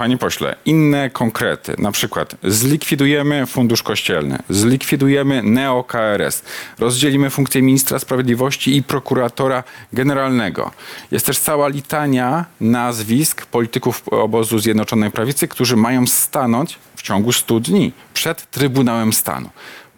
Panie 0.00 0.18
pośle, 0.18 0.56
inne 0.64 1.10
konkrety, 1.10 1.74
na 1.78 1.92
przykład 1.92 2.36
zlikwidujemy 2.44 3.46
Fundusz 3.46 3.82
Kościelny, 3.82 4.38
zlikwidujemy 4.50 5.42
neo-KRS, 5.42 6.42
rozdzielimy 6.78 7.30
funkcję 7.30 7.62
ministra 7.62 7.98
sprawiedliwości 7.98 8.76
i 8.76 8.82
prokuratora 8.82 9.64
generalnego. 9.92 10.70
Jest 11.10 11.26
też 11.26 11.38
cała 11.38 11.68
litania 11.68 12.44
nazwisk 12.60 13.46
polityków 13.46 14.08
obozu 14.08 14.58
Zjednoczonej 14.58 15.10
Prawicy, 15.10 15.48
którzy 15.48 15.76
mają 15.76 16.06
stanąć 16.06 16.78
w 16.96 17.02
ciągu 17.02 17.32
100 17.32 17.60
dni 17.60 17.92
przed 18.14 18.50
Trybunałem 18.50 19.12
Stanu. 19.12 19.50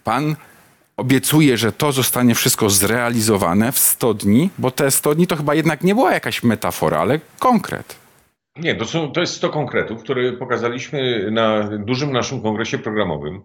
Pan 0.03 0.35
obiecuje, 0.97 1.57
że 1.57 1.71
to 1.71 1.91
zostanie 1.91 2.35
wszystko 2.35 2.69
zrealizowane 2.69 3.71
w 3.71 3.79
100 3.79 4.13
dni, 4.13 4.49
bo 4.57 4.71
te 4.71 4.91
100 4.91 5.15
dni 5.15 5.27
to 5.27 5.35
chyba 5.35 5.55
jednak 5.55 5.83
nie 5.83 5.95
była 5.95 6.13
jakaś 6.13 6.43
metafora, 6.43 6.99
ale 6.99 7.19
konkret. 7.39 8.02
Nie, 8.55 8.75
to, 8.75 8.85
są, 8.85 9.11
to 9.11 9.21
jest 9.21 9.33
100 9.33 9.49
konkretów, 9.49 10.03
które 10.03 10.33
pokazaliśmy 10.33 11.31
na 11.31 11.69
dużym 11.77 12.11
naszym 12.11 12.41
kongresie 12.41 12.77
programowym. 12.79 13.41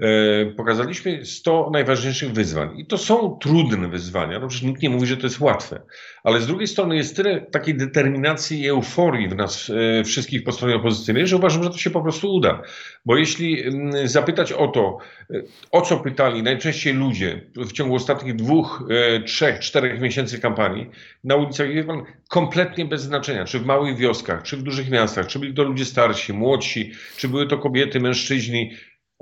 E, 0.00 0.46
pokazaliśmy 0.46 1.26
100 1.26 1.70
najważniejszych 1.72 2.32
wyzwań. 2.32 2.78
I 2.78 2.86
to 2.86 2.98
są 2.98 3.38
trudne 3.40 3.88
wyzwania. 3.88 4.38
No, 4.38 4.48
przecież 4.48 4.66
nikt 4.68 4.82
nie 4.82 4.90
mówi, 4.90 5.06
że 5.06 5.16
to 5.16 5.26
jest 5.26 5.40
łatwe. 5.40 5.82
Ale 6.24 6.40
z 6.40 6.46
drugiej 6.46 6.68
strony 6.68 6.96
jest 6.96 7.16
tyle 7.16 7.40
takiej 7.40 7.74
determinacji 7.74 8.60
i 8.60 8.68
euforii 8.68 9.28
w 9.28 9.34
nas 9.34 9.70
e, 9.70 10.04
wszystkich 10.04 10.44
po 10.44 10.52
stronie 10.52 10.76
opozycyjnej, 10.76 11.26
że 11.26 11.36
uważam, 11.36 11.62
że 11.62 11.70
to 11.70 11.78
się 11.78 11.90
po 11.90 12.02
prostu 12.02 12.34
uda. 12.34 12.62
Bo 13.04 13.16
jeśli 13.16 13.64
zapytać 14.04 14.52
o 14.52 14.68
to, 14.68 14.98
e, 15.30 15.42
o 15.70 15.80
co 15.80 15.96
pytali 15.96 16.42
najczęściej 16.42 16.94
ludzie 16.94 17.40
w 17.56 17.72
ciągu 17.72 17.94
ostatnich 17.94 18.36
dwóch, 18.36 18.88
trzech, 19.26 19.58
czterech 19.58 20.00
miesięcy 20.00 20.40
kampanii 20.40 20.90
na 21.24 21.36
ulicach, 21.36 21.70
jest 21.70 21.88
pan 21.88 22.02
kompletnie 22.28 22.84
bez 22.84 23.02
znaczenia, 23.02 23.44
czy 23.44 23.58
w 23.58 23.66
małych 23.66 23.96
wioskach, 23.96 24.42
czy 24.42 24.56
w 24.56 24.62
dużych 24.62 24.90
miastach, 24.90 25.26
czy 25.26 25.38
byli 25.38 25.54
to 25.54 25.62
ludzie 25.62 25.84
starsi, 25.84 26.32
młodsi, 26.32 26.92
czy 27.16 27.28
były 27.28 27.46
to 27.46 27.58
kobiety, 27.58 28.00
mężczyźni, 28.00 28.70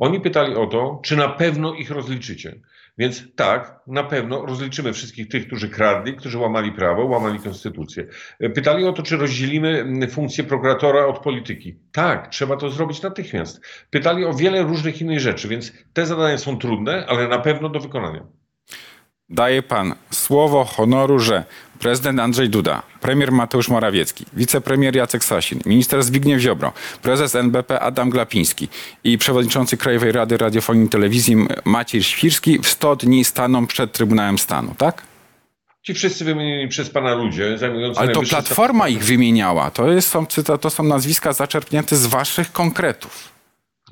oni 0.01 0.21
pytali 0.21 0.55
o 0.55 0.67
to, 0.67 1.01
czy 1.03 1.17
na 1.17 1.29
pewno 1.29 1.75
ich 1.75 1.91
rozliczycie. 1.91 2.61
Więc 2.99 3.35
tak, 3.37 3.81
na 3.87 4.05
pewno 4.05 4.47
rozliczymy 4.47 4.93
wszystkich 4.93 5.29
tych, 5.29 5.47
którzy 5.47 5.69
kradli, 5.69 6.17
którzy 6.17 6.39
łamali 6.39 6.73
prawo, 6.73 7.05
łamali 7.05 7.39
konstytucję. 7.39 8.07
Pytali 8.55 8.85
o 8.87 8.93
to, 8.93 9.03
czy 9.03 9.17
rozdzielimy 9.17 10.09
funkcję 10.11 10.45
prokuratora 10.45 11.07
od 11.07 11.19
polityki. 11.19 11.75
Tak, 11.93 12.29
trzeba 12.29 12.57
to 12.57 12.71
zrobić 12.71 13.03
natychmiast. 13.03 13.61
Pytali 13.91 14.25
o 14.25 14.35
wiele 14.35 14.63
różnych 14.63 15.01
innych 15.01 15.21
rzeczy, 15.21 15.49
więc 15.49 15.73
te 15.93 16.07
zadania 16.07 16.39
są 16.39 16.59
trudne, 16.59 17.07
ale 17.09 17.29
na 17.29 17.39
pewno 17.39 17.69
do 17.69 17.81
wykonania. 17.81 18.25
Daje 19.29 19.63
pan 19.63 19.95
słowo 20.11 20.65
honoru, 20.65 21.19
że 21.19 21.45
prezydent 21.81 22.21
Andrzej 22.21 22.49
Duda, 22.49 22.83
premier 23.01 23.33
Mateusz 23.33 23.69
Morawiecki, 23.69 24.25
wicepremier 24.33 24.97
Jacek 24.97 25.25
Sasin, 25.25 25.61
minister 25.67 26.03
Zbigniew 26.03 26.41
Ziobro, 26.41 26.73
prezes 27.03 27.35
NBP 27.35 27.81
Adam 27.81 28.11
Glapiński 28.11 28.69
i 29.05 29.19
przewodniczący 29.19 29.77
Krajowej 29.77 30.13
Rady 30.13 30.37
Radiofonii 30.37 30.87
i 30.87 30.89
Telewizji 30.89 31.37
Maciej 31.65 32.03
Świrski 32.03 32.59
w 32.59 32.69
100 32.69 32.97
dni 32.97 33.25
staną 33.25 33.67
przed 33.67 33.93
Trybunałem 33.93 34.39
Stanu, 34.39 34.75
tak? 34.79 35.03
Ci 35.83 35.95
wszyscy 35.95 36.25
wymienieni 36.25 36.69
przez 36.69 36.91
pana 36.91 37.15
ludzie 37.15 37.59
zajmujący 37.59 38.01
Ale 38.01 38.13
to 38.13 38.23
Platforma 38.23 38.89
ich 38.89 39.05
wymieniała. 39.05 39.71
To, 39.71 39.93
jest, 39.93 40.09
są, 40.09 40.27
to 40.61 40.71
są 40.71 40.83
nazwiska 40.83 41.33
zaczerpnięte 41.33 41.97
z 41.97 42.07
waszych 42.07 42.53
konkretów. 42.53 43.29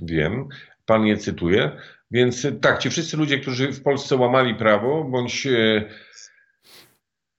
Wiem, 0.00 0.48
pan 0.86 1.06
je 1.06 1.16
cytuje. 1.16 1.70
Więc 2.10 2.46
tak, 2.60 2.78
ci 2.78 2.90
wszyscy 2.90 3.16
ludzie, 3.16 3.38
którzy 3.38 3.72
w 3.72 3.82
Polsce 3.82 4.16
łamali 4.16 4.54
prawo, 4.54 5.04
bądź 5.04 5.46
e, 5.46 5.84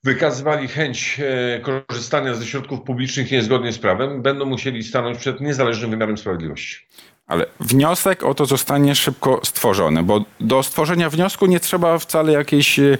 wykazywali 0.04 0.68
chęć 0.68 1.20
e, 1.20 1.60
korzystania 1.60 2.34
ze 2.34 2.46
środków 2.46 2.82
publicznych 2.82 3.32
niezgodnie 3.32 3.72
z 3.72 3.80
prawem, 3.80 4.22
będą 4.22 4.46
musieli 4.46 4.84
stanąć 4.84 5.18
przed 5.18 5.42
niezależnym 5.42 5.92
wymiarem 5.92 6.18
sprawiedliwości. 6.18 6.88
Ale 7.28 7.46
wniosek 7.60 8.24
o 8.24 8.34
to 8.34 8.46
zostanie 8.46 8.96
szybko 8.96 9.42
stworzony, 9.44 10.04
bo 10.04 10.26
do 10.40 10.64
stworzenia 10.64 11.10
wniosku 11.10 11.46
nie 11.46 11.60
trzeba 11.60 12.00
wcale 12.00 12.32
jakiejś 12.32 12.80
y, 12.80 12.98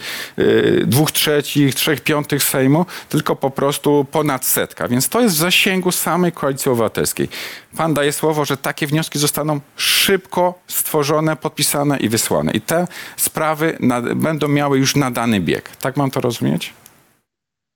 dwóch 0.86 1.12
trzecich, 1.12 1.76
trzech 1.76 2.02
piątych 2.02 2.44
Sejmu, 2.44 2.86
tylko 3.10 3.36
po 3.36 3.50
prostu 3.50 4.06
ponad 4.12 4.46
setka. 4.46 4.88
Więc 4.88 5.10
to 5.10 5.22
jest 5.22 5.36
w 5.36 5.38
zasięgu 5.38 5.92
samej 5.92 6.32
Koalicji 6.32 6.72
Obywatelskiej. 6.72 7.30
Pan 7.78 7.94
daje 7.94 8.14
słowo, 8.14 8.46
że 8.46 8.58
takie 8.58 8.88
wnioski 8.88 9.20
zostaną 9.20 9.60
szybko 9.76 10.60
stworzone, 10.68 11.36
podpisane 11.36 11.98
i 11.98 12.10
wysłane. 12.10 12.52
I 12.52 12.62
te 12.62 12.88
sprawy 13.18 13.78
nad, 13.80 14.14
będą 14.14 14.48
miały 14.48 14.78
już 14.78 14.96
nadany 14.96 15.40
bieg. 15.40 15.70
Tak 15.82 15.98
mam 15.98 16.12
to 16.12 16.22
rozumieć? 16.22 16.74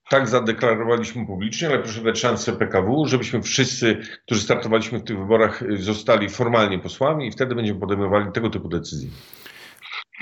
Tak 0.08 0.28
zadeklarowaliśmy 0.28 1.26
publicznie, 1.26 1.68
ale 1.68 1.78
proszę 1.78 2.00
dać 2.00 2.20
szansę 2.20 2.52
PKW, 2.52 3.06
żebyśmy 3.06 3.42
wszyscy, 3.42 4.00
którzy 4.26 4.40
startowaliśmy 4.40 4.98
w 4.98 5.04
tych 5.04 5.18
wyborach, 5.18 5.62
zostali 5.78 6.28
formalnie 6.28 6.78
posłami 6.78 7.26
i 7.26 7.32
wtedy 7.32 7.54
będziemy 7.54 7.80
podejmowali 7.80 8.32
tego 8.32 8.50
typu 8.50 8.68
decyzje. 8.68 9.10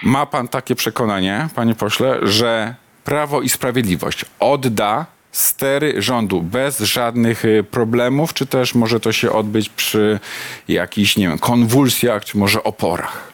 Ma 0.03 0.27
pan 0.27 0.49
takie 0.49 0.75
przekonanie, 0.75 1.49
panie 1.55 1.75
pośle, 1.75 2.19
że 2.23 2.75
Prawo 3.05 3.41
i 3.43 3.49
Sprawiedliwość 3.49 4.25
odda 4.41 5.07
stery 5.33 6.03
rządu 6.03 6.43
bez 6.43 6.81
żadnych 6.81 7.45
y, 7.45 7.65
problemów, 7.71 8.35
czy 8.35 8.47
też 8.47 8.75
może 8.75 9.01
to 9.01 9.13
się 9.13 9.33
odbyć 9.33 9.69
przy 9.69 10.21
jakichś, 10.69 11.17
nie 11.17 11.29
wiem, 11.29 11.39
konwulsjach, 11.39 12.25
czy 12.25 12.39
może 12.39 12.63
oporach? 12.63 13.32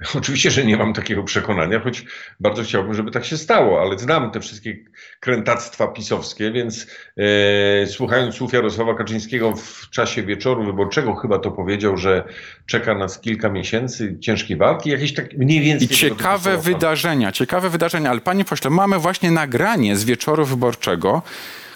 Oczywiście, 0.18 0.50
że 0.50 0.64
nie 0.64 0.76
mam 0.76 0.92
takiego 0.92 1.22
przekonania, 1.22 1.80
choć 1.80 2.04
bardzo 2.40 2.62
chciałbym, 2.62 2.94
żeby 2.94 3.10
tak 3.10 3.24
się 3.24 3.36
stało, 3.36 3.80
ale 3.80 3.98
znam 3.98 4.30
te 4.30 4.40
wszystkie 4.40 4.76
krętactwa 5.20 5.88
pisowskie, 5.88 6.52
więc 6.52 6.86
e, 7.16 7.86
słuchając 7.86 8.34
słów 8.34 8.52
Jarosława 8.52 8.94
Kaczyńskiego 8.94 9.56
w 9.56 9.90
czasie 9.90 10.22
wieczoru 10.22 10.64
wyborczego 10.64 11.14
chyba 11.14 11.38
to 11.38 11.50
powiedział, 11.50 11.96
że 11.96 12.24
czeka 12.66 12.94
nas 12.94 13.20
kilka 13.20 13.48
miesięcy 13.48 14.18
ciężkiej 14.20 14.56
walki, 14.56 14.90
jakieś 14.90 15.14
tak 15.14 15.32
mniej 15.32 15.60
więcej... 15.60 15.86
I 15.86 15.90
ciekawe 15.90 16.58
wydarzenia, 16.58 17.32
ciekawe 17.32 17.70
wydarzenia, 17.70 18.10
ale 18.10 18.20
panie 18.20 18.44
pośle, 18.44 18.70
mamy 18.70 18.98
właśnie 18.98 19.30
nagranie 19.30 19.96
z 19.96 20.04
wieczoru 20.04 20.44
wyborczego, 20.44 21.22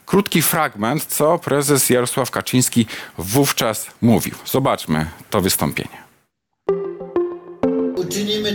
krótki 0.06 0.42
fragment, 0.42 1.04
co 1.04 1.38
prezes 1.38 1.90
Jarosław 1.90 2.30
Kaczyński 2.30 2.86
wówczas 3.18 3.90
mówił. 4.02 4.34
Zobaczmy 4.44 5.06
to 5.30 5.40
wystąpienie 5.40 6.07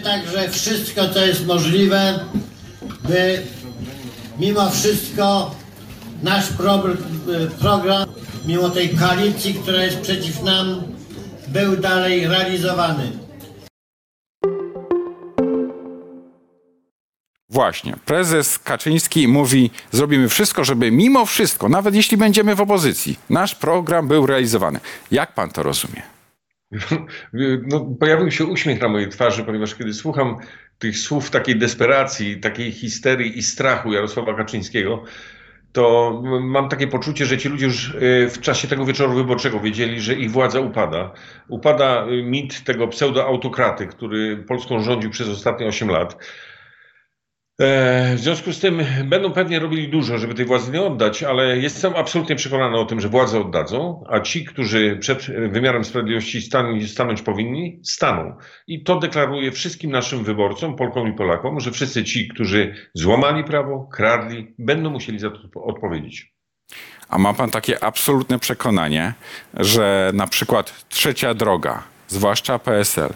także 0.04 0.50
wszystko, 0.50 1.10
co 1.10 1.26
jest 1.26 1.46
możliwe, 1.46 2.20
by 3.04 3.42
mimo 4.40 4.70
wszystko 4.70 5.56
nasz 6.24 6.46
program, 7.60 8.08
mimo 8.46 8.70
tej 8.70 8.90
koalicji, 8.90 9.54
która 9.54 9.84
jest 9.84 10.02
przeciw 10.02 10.44
nam, 10.44 10.82
był 11.48 11.78
dalej 11.78 12.28
realizowany. 12.28 13.12
Właśnie. 17.50 17.96
Prezes 18.06 18.60
Kaczyński 18.60 19.28
mówi: 19.28 19.72
Zrobimy 19.92 20.30
wszystko, 20.30 20.64
żeby 20.64 20.92
mimo 20.92 21.26
wszystko, 21.26 21.70
nawet 21.70 21.96
jeśli 21.96 22.18
będziemy 22.18 22.56
w 22.56 22.62
opozycji, 22.62 23.20
nasz 23.30 23.56
program 23.56 24.08
był 24.08 24.26
realizowany. 24.26 24.80
Jak 25.12 25.34
pan 25.34 25.50
to 25.50 25.64
rozumie? 25.64 26.13
No, 27.68 27.96
pojawił 28.00 28.32
się 28.32 28.46
uśmiech 28.46 28.82
na 28.82 28.88
mojej 28.88 29.10
twarzy, 29.10 29.44
ponieważ 29.44 29.76
kiedy 29.76 29.94
słucham 29.94 30.38
tych 30.80 30.98
słów 30.98 31.30
takiej 31.30 31.56
desperacji, 31.56 32.40
takiej 32.40 32.72
histerii 32.72 33.38
i 33.38 33.44
strachu 33.44 33.94
Jarosława 33.94 34.34
Kaczyńskiego, 34.34 35.04
to 35.74 36.22
mam 36.42 36.70
takie 36.70 36.88
poczucie, 36.88 37.26
że 37.26 37.38
ci 37.38 37.50
ludzie 37.50 37.66
już 37.66 37.96
e, 37.96 38.30
w 38.30 38.40
czasie 38.42 38.68
tego 38.68 38.86
wieczoru 38.86 39.14
wyborczego 39.14 39.60
wiedzieli, 39.60 40.02
że 40.02 40.14
ich 40.14 40.32
władza 40.32 40.60
upada. 40.60 41.12
Upada 41.48 42.06
mit 42.24 42.64
tego 42.64 42.88
pseudoautokraty, 42.88 43.88
który 43.88 44.38
Polską 44.38 44.80
rządził 44.80 45.10
przez 45.10 45.30
ostatnie 45.30 45.68
8 45.68 45.90
lat. 45.90 46.18
E, 47.64 48.16
w 48.16 48.20
związku 48.20 48.54
z 48.54 48.60
tym 48.60 48.82
będą 49.06 49.32
pewnie 49.32 49.60
robili 49.60 49.90
dużo, 49.90 50.18
żeby 50.18 50.34
tej 50.34 50.46
władzy 50.46 50.72
nie 50.72 50.82
oddać, 50.82 51.24
ale 51.24 51.58
jestem 51.58 51.94
absolutnie 51.96 52.36
przekonany 52.36 52.78
o 52.78 52.86
tym, 52.86 53.00
że 53.00 53.10
władzę 53.10 53.40
oddadzą, 53.40 54.04
a 54.10 54.20
ci, 54.20 54.46
którzy 54.46 54.98
przed 54.98 55.26
wymiarem 55.52 55.84
sprawiedliwości 55.84 56.42
stanąć 56.88 57.22
powinni, 57.22 57.80
staną. 57.84 58.36
I 58.68 58.84
to 58.84 59.00
deklaruje 59.00 59.52
wszystkim 59.52 59.92
naszym 59.92 60.24
wyborcom, 60.24 60.76
Polkom 60.76 61.08
i 61.08 61.14
Polakom, 61.14 61.60
że 61.60 61.72
wszyscy 61.72 62.04
ci, 62.04 62.28
którzy 62.28 62.76
złamali 62.94 63.44
prawo, 63.44 63.88
kradli, 63.92 64.56
będą 64.60 64.90
musieli 64.90 65.20
za 65.20 65.30
to 65.30 65.64
odpowiedzieć. 65.64 66.34
A 67.10 67.18
ma 67.18 67.34
pan 67.34 67.52
takie 67.52 67.84
absolutne 67.84 68.40
przekonanie, 68.40 69.14
że 69.54 70.12
na 70.14 70.28
przykład 70.28 70.86
trzecia 70.90 71.34
droga, 71.34 71.84
zwłaszcza 72.08 72.60
PSL, 72.60 73.14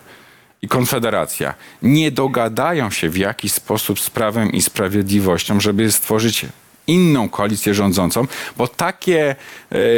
i 0.61 0.67
Konfederacja 0.67 1.53
nie 1.81 2.11
dogadają 2.11 2.89
się 2.91 3.09
w 3.09 3.17
jakiś 3.17 3.51
sposób 3.51 3.99
z 3.99 4.09
Prawem 4.09 4.51
i 4.51 4.61
Sprawiedliwością, 4.61 5.59
żeby 5.59 5.91
stworzyć 5.91 6.45
inną 6.87 7.29
koalicję 7.29 7.73
rządzącą, 7.73 8.27
bo 8.57 8.67
takie 8.67 9.35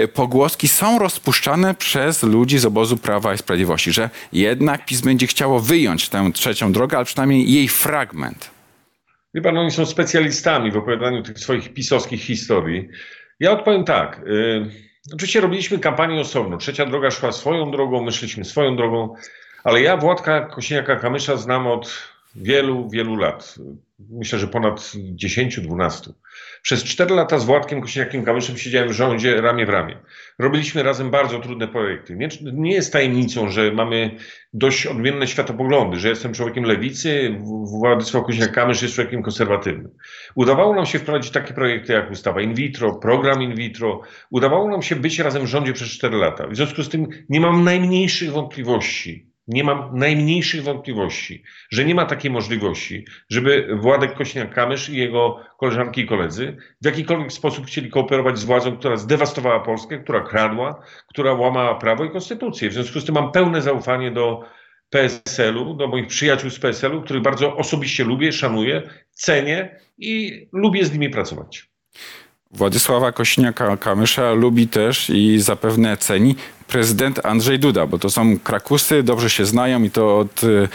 y, 0.03 0.07
pogłoski 0.07 0.67
są 0.67 0.99
rozpuszczane 0.99 1.75
przez 1.75 2.23
ludzi 2.23 2.59
z 2.59 2.65
obozu 2.65 2.97
Prawa 2.97 3.33
i 3.33 3.37
Sprawiedliwości, 3.37 3.91
że 3.91 4.09
jednak 4.33 4.85
PiS 4.85 5.01
będzie 5.01 5.27
chciało 5.27 5.59
wyjąć 5.59 6.09
tę 6.09 6.31
trzecią 6.33 6.71
drogę, 6.71 6.97
ale 6.97 7.05
przynajmniej 7.05 7.53
jej 7.53 7.67
fragment. 7.67 8.49
Wie 9.33 9.41
pan, 9.41 9.57
oni 9.57 9.71
są 9.71 9.85
specjalistami 9.85 10.71
w 10.71 10.77
opowiadaniu 10.77 11.23
tych 11.23 11.39
swoich 11.39 11.73
pisowskich 11.73 12.21
historii. 12.21 12.89
Ja 13.39 13.51
odpowiem 13.51 13.83
tak. 13.83 14.21
Y 14.27 14.89
Oczywiście 15.13 15.41
robiliśmy 15.41 15.79
kampanię 15.79 16.21
osobno. 16.21 16.57
Trzecia 16.57 16.85
droga 16.85 17.11
szła 17.11 17.31
swoją 17.31 17.71
drogą, 17.71 18.03
my 18.03 18.11
szliśmy 18.11 18.45
swoją 18.45 18.75
drogą, 18.75 19.15
ale 19.63 19.81
ja 19.81 19.97
Władka 19.97 20.49
Kosiniaka-Kamysza 20.55 21.37
znam 21.37 21.67
od 21.67 22.09
wielu, 22.35 22.89
wielu 22.89 23.15
lat. 23.15 23.55
Myślę, 24.09 24.39
że 24.39 24.47
ponad 24.47 24.79
10-12. 25.15 26.11
Przez 26.61 26.83
4 26.83 27.15
lata 27.15 27.39
z 27.39 27.45
Władkiem 27.45 27.81
Kosiniakiem-Kamyszem 27.81 28.57
siedziałem 28.57 28.89
w 28.89 28.93
rządzie 28.93 29.41
ramię 29.41 29.65
w 29.65 29.69
ramię. 29.69 29.97
Robiliśmy 30.39 30.83
razem 30.83 31.11
bardzo 31.11 31.39
trudne 31.39 31.67
projekty. 31.67 32.15
Nie, 32.15 32.29
nie 32.41 32.71
jest 32.71 32.93
tajemnicą, 32.93 33.49
że 33.49 33.71
mamy 33.71 34.17
dość 34.53 34.85
odmienne 34.85 35.27
światopoglądy, 35.27 35.99
że 35.99 36.09
jestem 36.09 36.33
człowiekiem 36.33 36.63
lewicy, 36.63 37.35
Władysław 37.79 38.23
Kosiniak-Kamysz 38.23 38.81
jest 38.81 38.95
człowiekiem 38.95 39.23
konserwatywnym. 39.23 39.91
Udawało 40.35 40.75
nam 40.75 40.85
się 40.85 40.99
wprowadzić 40.99 41.31
takie 41.31 41.53
projekty 41.53 41.93
jak 41.93 42.11
ustawa 42.11 42.41
in 42.41 42.53
vitro, 42.53 42.95
program 42.95 43.41
in 43.41 43.55
vitro. 43.55 44.01
Udawało 44.29 44.69
nam 44.69 44.81
się 44.81 44.95
być 44.95 45.19
razem 45.19 45.43
w 45.43 45.49
rządzie 45.49 45.73
przez 45.73 45.87
4 45.87 46.17
lata. 46.17 46.47
W 46.47 46.55
związku 46.55 46.83
z 46.83 46.89
tym 46.89 47.07
nie 47.29 47.41
mam 47.41 47.63
najmniejszych 47.63 48.31
wątpliwości, 48.31 49.28
nie 49.49 49.63
mam 49.63 49.97
najmniejszych 49.97 50.63
wątpliwości, 50.63 51.43
że 51.71 51.85
nie 51.85 51.95
ma 51.95 52.05
takiej 52.05 52.31
możliwości, 52.31 53.05
żeby 53.29 53.67
Władek 53.79 54.17
Kośniak-Kamysz 54.17 54.93
i 54.93 54.97
jego 54.97 55.39
koleżanki 55.57 56.01
i 56.01 56.07
koledzy 56.07 56.57
w 56.81 56.85
jakikolwiek 56.85 57.31
sposób 57.31 57.65
chcieli 57.65 57.89
kooperować 57.89 58.39
z 58.39 58.43
władzą, 58.43 58.77
która 58.77 58.97
zdewastowała 58.97 59.59
Polskę, 59.59 59.99
która 59.99 60.21
kradła, 60.21 60.83
która 61.07 61.33
łamała 61.33 61.75
prawo 61.75 62.05
i 62.05 62.09
konstytucję. 62.09 62.69
W 62.69 62.73
związku 62.73 62.99
z 62.99 63.05
tym 63.05 63.15
mam 63.15 63.31
pełne 63.31 63.61
zaufanie 63.61 64.11
do 64.11 64.43
PSL-u, 64.89 65.73
do 65.73 65.87
moich 65.87 66.07
przyjaciół 66.07 66.49
z 66.49 66.59
PSL-u, 66.59 67.01
których 67.01 67.23
bardzo 67.23 67.55
osobiście 67.55 68.03
lubię, 68.03 68.31
szanuję, 68.31 68.81
cenię 69.11 69.79
i 69.97 70.47
lubię 70.53 70.85
z 70.85 70.93
nimi 70.93 71.09
pracować. 71.09 71.69
Władysława 72.51 73.11
Kośniaka-Kamysza 73.11 74.35
lubi 74.35 74.67
też 74.67 75.09
i 75.09 75.39
zapewne 75.39 75.97
ceni 75.97 76.35
prezydent 76.67 77.25
Andrzej 77.25 77.59
Duda, 77.59 77.87
bo 77.87 77.99
to 77.99 78.09
są 78.09 78.39
krakusy, 78.39 79.03
dobrze 79.03 79.29
się 79.29 79.45
znają 79.45 79.83
i 79.83 79.89
to 79.89 80.19
od 80.19 80.43
y, 80.43 80.67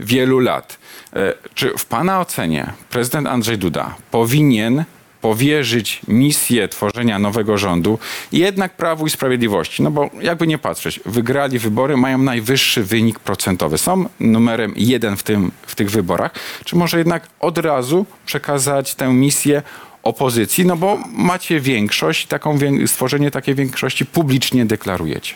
wielu 0.00 0.38
lat. 0.38 0.78
E, 1.16 1.34
czy 1.54 1.72
w 1.78 1.84
Pana 1.84 2.20
ocenie 2.20 2.72
prezydent 2.90 3.26
Andrzej 3.26 3.58
Duda 3.58 3.94
powinien 4.10 4.84
powierzyć 5.20 6.00
misję 6.08 6.68
tworzenia 6.68 7.18
nowego 7.18 7.58
rządu 7.58 7.98
jednak 8.32 8.76
Prawu 8.76 9.06
i 9.06 9.10
Sprawiedliwości. 9.10 9.82
No 9.82 9.90
bo 9.90 10.10
jakby 10.20 10.46
nie 10.46 10.58
patrzeć, 10.58 11.00
wygrali 11.06 11.58
wybory, 11.58 11.96
mają 11.96 12.18
najwyższy 12.18 12.84
wynik 12.84 13.18
procentowy. 13.18 13.78
Są 13.78 14.04
numerem 14.20 14.72
jeden 14.76 15.16
w, 15.16 15.22
tym, 15.22 15.52
w 15.66 15.74
tych 15.74 15.90
wyborach. 15.90 16.32
Czy 16.64 16.76
może 16.76 16.98
jednak 16.98 17.28
od 17.40 17.58
razu 17.58 18.06
przekazać 18.26 18.94
tę 18.94 19.08
misję 19.12 19.62
opozycji, 20.02 20.66
no 20.66 20.76
bo 20.76 20.98
macie 21.16 21.60
większość, 21.60 22.26
taką 22.26 22.58
stworzenie 22.86 23.30
takiej 23.30 23.54
większości 23.54 24.06
publicznie 24.06 24.64
deklarujecie. 24.64 25.34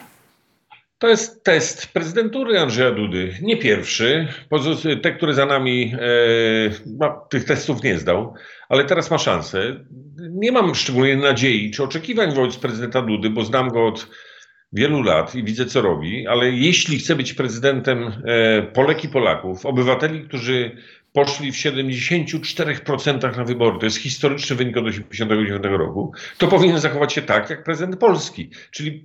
To 0.99 1.09
jest 1.09 1.45
test 1.45 1.87
prezydentury 1.93 2.59
Andrzeja 2.59 2.91
Dudy. 2.91 3.39
Nie 3.43 3.57
pierwszy. 3.57 4.29
Te, 5.03 5.13
które 5.13 5.35
za 5.35 5.47
nami 5.47 5.95
e, 7.01 7.11
tych 7.31 7.45
testów 7.45 7.83
nie 7.83 7.99
zdał, 7.99 8.35
ale 8.69 8.85
teraz 8.85 9.11
ma 9.11 9.19
szansę. 9.19 9.85
Nie 10.31 10.53
mam 10.53 10.75
szczególnie 10.75 11.17
nadziei 11.17 11.71
czy 11.71 11.83
oczekiwań 11.83 12.35
wobec 12.35 12.57
prezydenta 12.57 13.03
Dudy, 13.03 13.31
bo 13.31 13.45
znam 13.45 13.69
go 13.69 13.87
od 13.87 14.09
wielu 14.73 15.03
lat 15.03 15.35
i 15.35 15.45
widzę, 15.45 15.67
co 15.67 15.83
robi, 15.83 16.27
ale 16.27 16.51
jeśli 16.51 16.99
chce 16.99 17.17
być 17.17 17.35
prezydentem 17.35 18.13
e, 18.25 18.63
Polek 18.63 19.05
i 19.05 19.09
Polaków, 19.09 19.67
obywateli, 19.67 20.25
którzy 20.25 20.77
poszli 21.17 21.53
w 21.53 21.55
74% 21.55 23.37
na 23.37 23.45
wybory, 23.45 23.79
to 23.79 23.87
jest 23.87 23.97
historyczny 23.97 24.57
wynik 24.57 24.77
od 24.77 24.85
1989 24.85 25.79
roku, 25.79 26.13
to 26.39 26.49
powinien 26.49 26.81
zachować 26.81 27.13
się 27.13 27.23
tak, 27.23 27.51
jak 27.51 27.65
prezydent 27.65 28.01
Polski, 28.01 28.51
czyli 28.71 29.05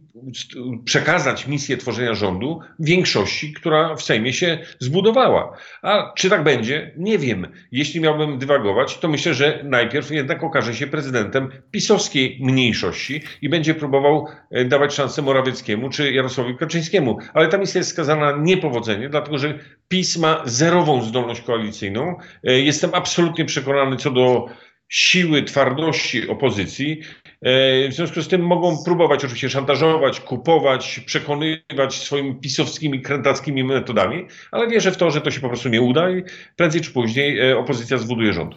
przekazać 0.86 1.48
misję 1.48 1.78
tworzenia 1.78 2.14
rządu 2.14 2.60
większości, 2.80 3.54
która 3.54 3.96
w 3.96 4.04
Sejmie 4.04 4.34
się 4.34 4.60
zbudowała. 4.80 5.58
A 5.82 6.14
czy 6.18 6.30
tak 6.30 6.44
będzie? 6.44 6.94
Nie 6.98 7.18
wiem. 7.18 7.48
Jeśli 7.72 8.02
miałbym 8.02 8.40
dywagować, 8.40 8.98
to 8.98 9.08
myślę, 9.08 9.34
że 9.34 9.62
najpierw 9.64 10.12
jednak 10.12 10.44
okaże 10.44 10.76
się 10.76 10.88
prezydentem 10.88 11.50
pisowskiej 11.72 12.38
mniejszości 12.42 13.22
i 13.42 13.50
będzie 13.50 13.76
próbował 13.76 14.28
e, 14.52 14.66
dawać 14.66 14.94
szansę 14.94 15.22
Morawieckiemu 15.22 15.90
czy 15.90 16.12
Jarosławowi 16.12 16.58
Kaczyńskiemu. 16.58 17.18
Ale 17.34 17.48
ta 17.48 17.58
misja 17.58 17.80
jest 17.80 17.90
skazana 17.90 18.32
na 18.32 18.44
niepowodzenie, 18.44 19.10
dlatego 19.10 19.38
że 19.38 19.60
PiS 19.88 20.18
ma 20.18 20.42
zerową 20.46 21.02
zdolność 21.02 21.42
koalicyjną. 21.42 22.01
E, 22.44 22.60
jestem 22.60 22.92
absolutnie 22.94 23.46
przekonany 23.46 23.98
co 23.98 24.12
do 24.12 24.46
siły, 24.90 25.44
twardości 25.44 26.30
opozycji. 26.30 27.02
E, 27.42 27.90
w 27.90 27.94
związku 27.94 28.22
z 28.22 28.28
tym 28.28 28.42
mogą 28.42 28.84
próbować 28.86 29.26
oczywiście 29.26 29.50
szantażować, 29.50 30.20
kupować, 30.20 31.00
przekonywać 31.06 31.96
swoimi 31.96 32.36
pisowskimi, 32.36 33.02
krętackimi 33.02 33.64
metodami, 33.64 34.28
ale 34.52 34.68
wierzę 34.68 34.92
w 34.92 34.98
to, 34.98 35.12
że 35.12 35.22
to 35.22 35.32
się 35.32 35.40
po 35.40 35.48
prostu 35.48 35.70
nie 35.70 35.82
uda 35.82 36.10
i 36.10 36.24
prędzej 36.56 36.82
czy 36.82 36.92
później 36.92 37.40
e, 37.40 37.58
opozycja 37.58 37.98
zbuduje 37.98 38.34
rząd. 38.34 38.56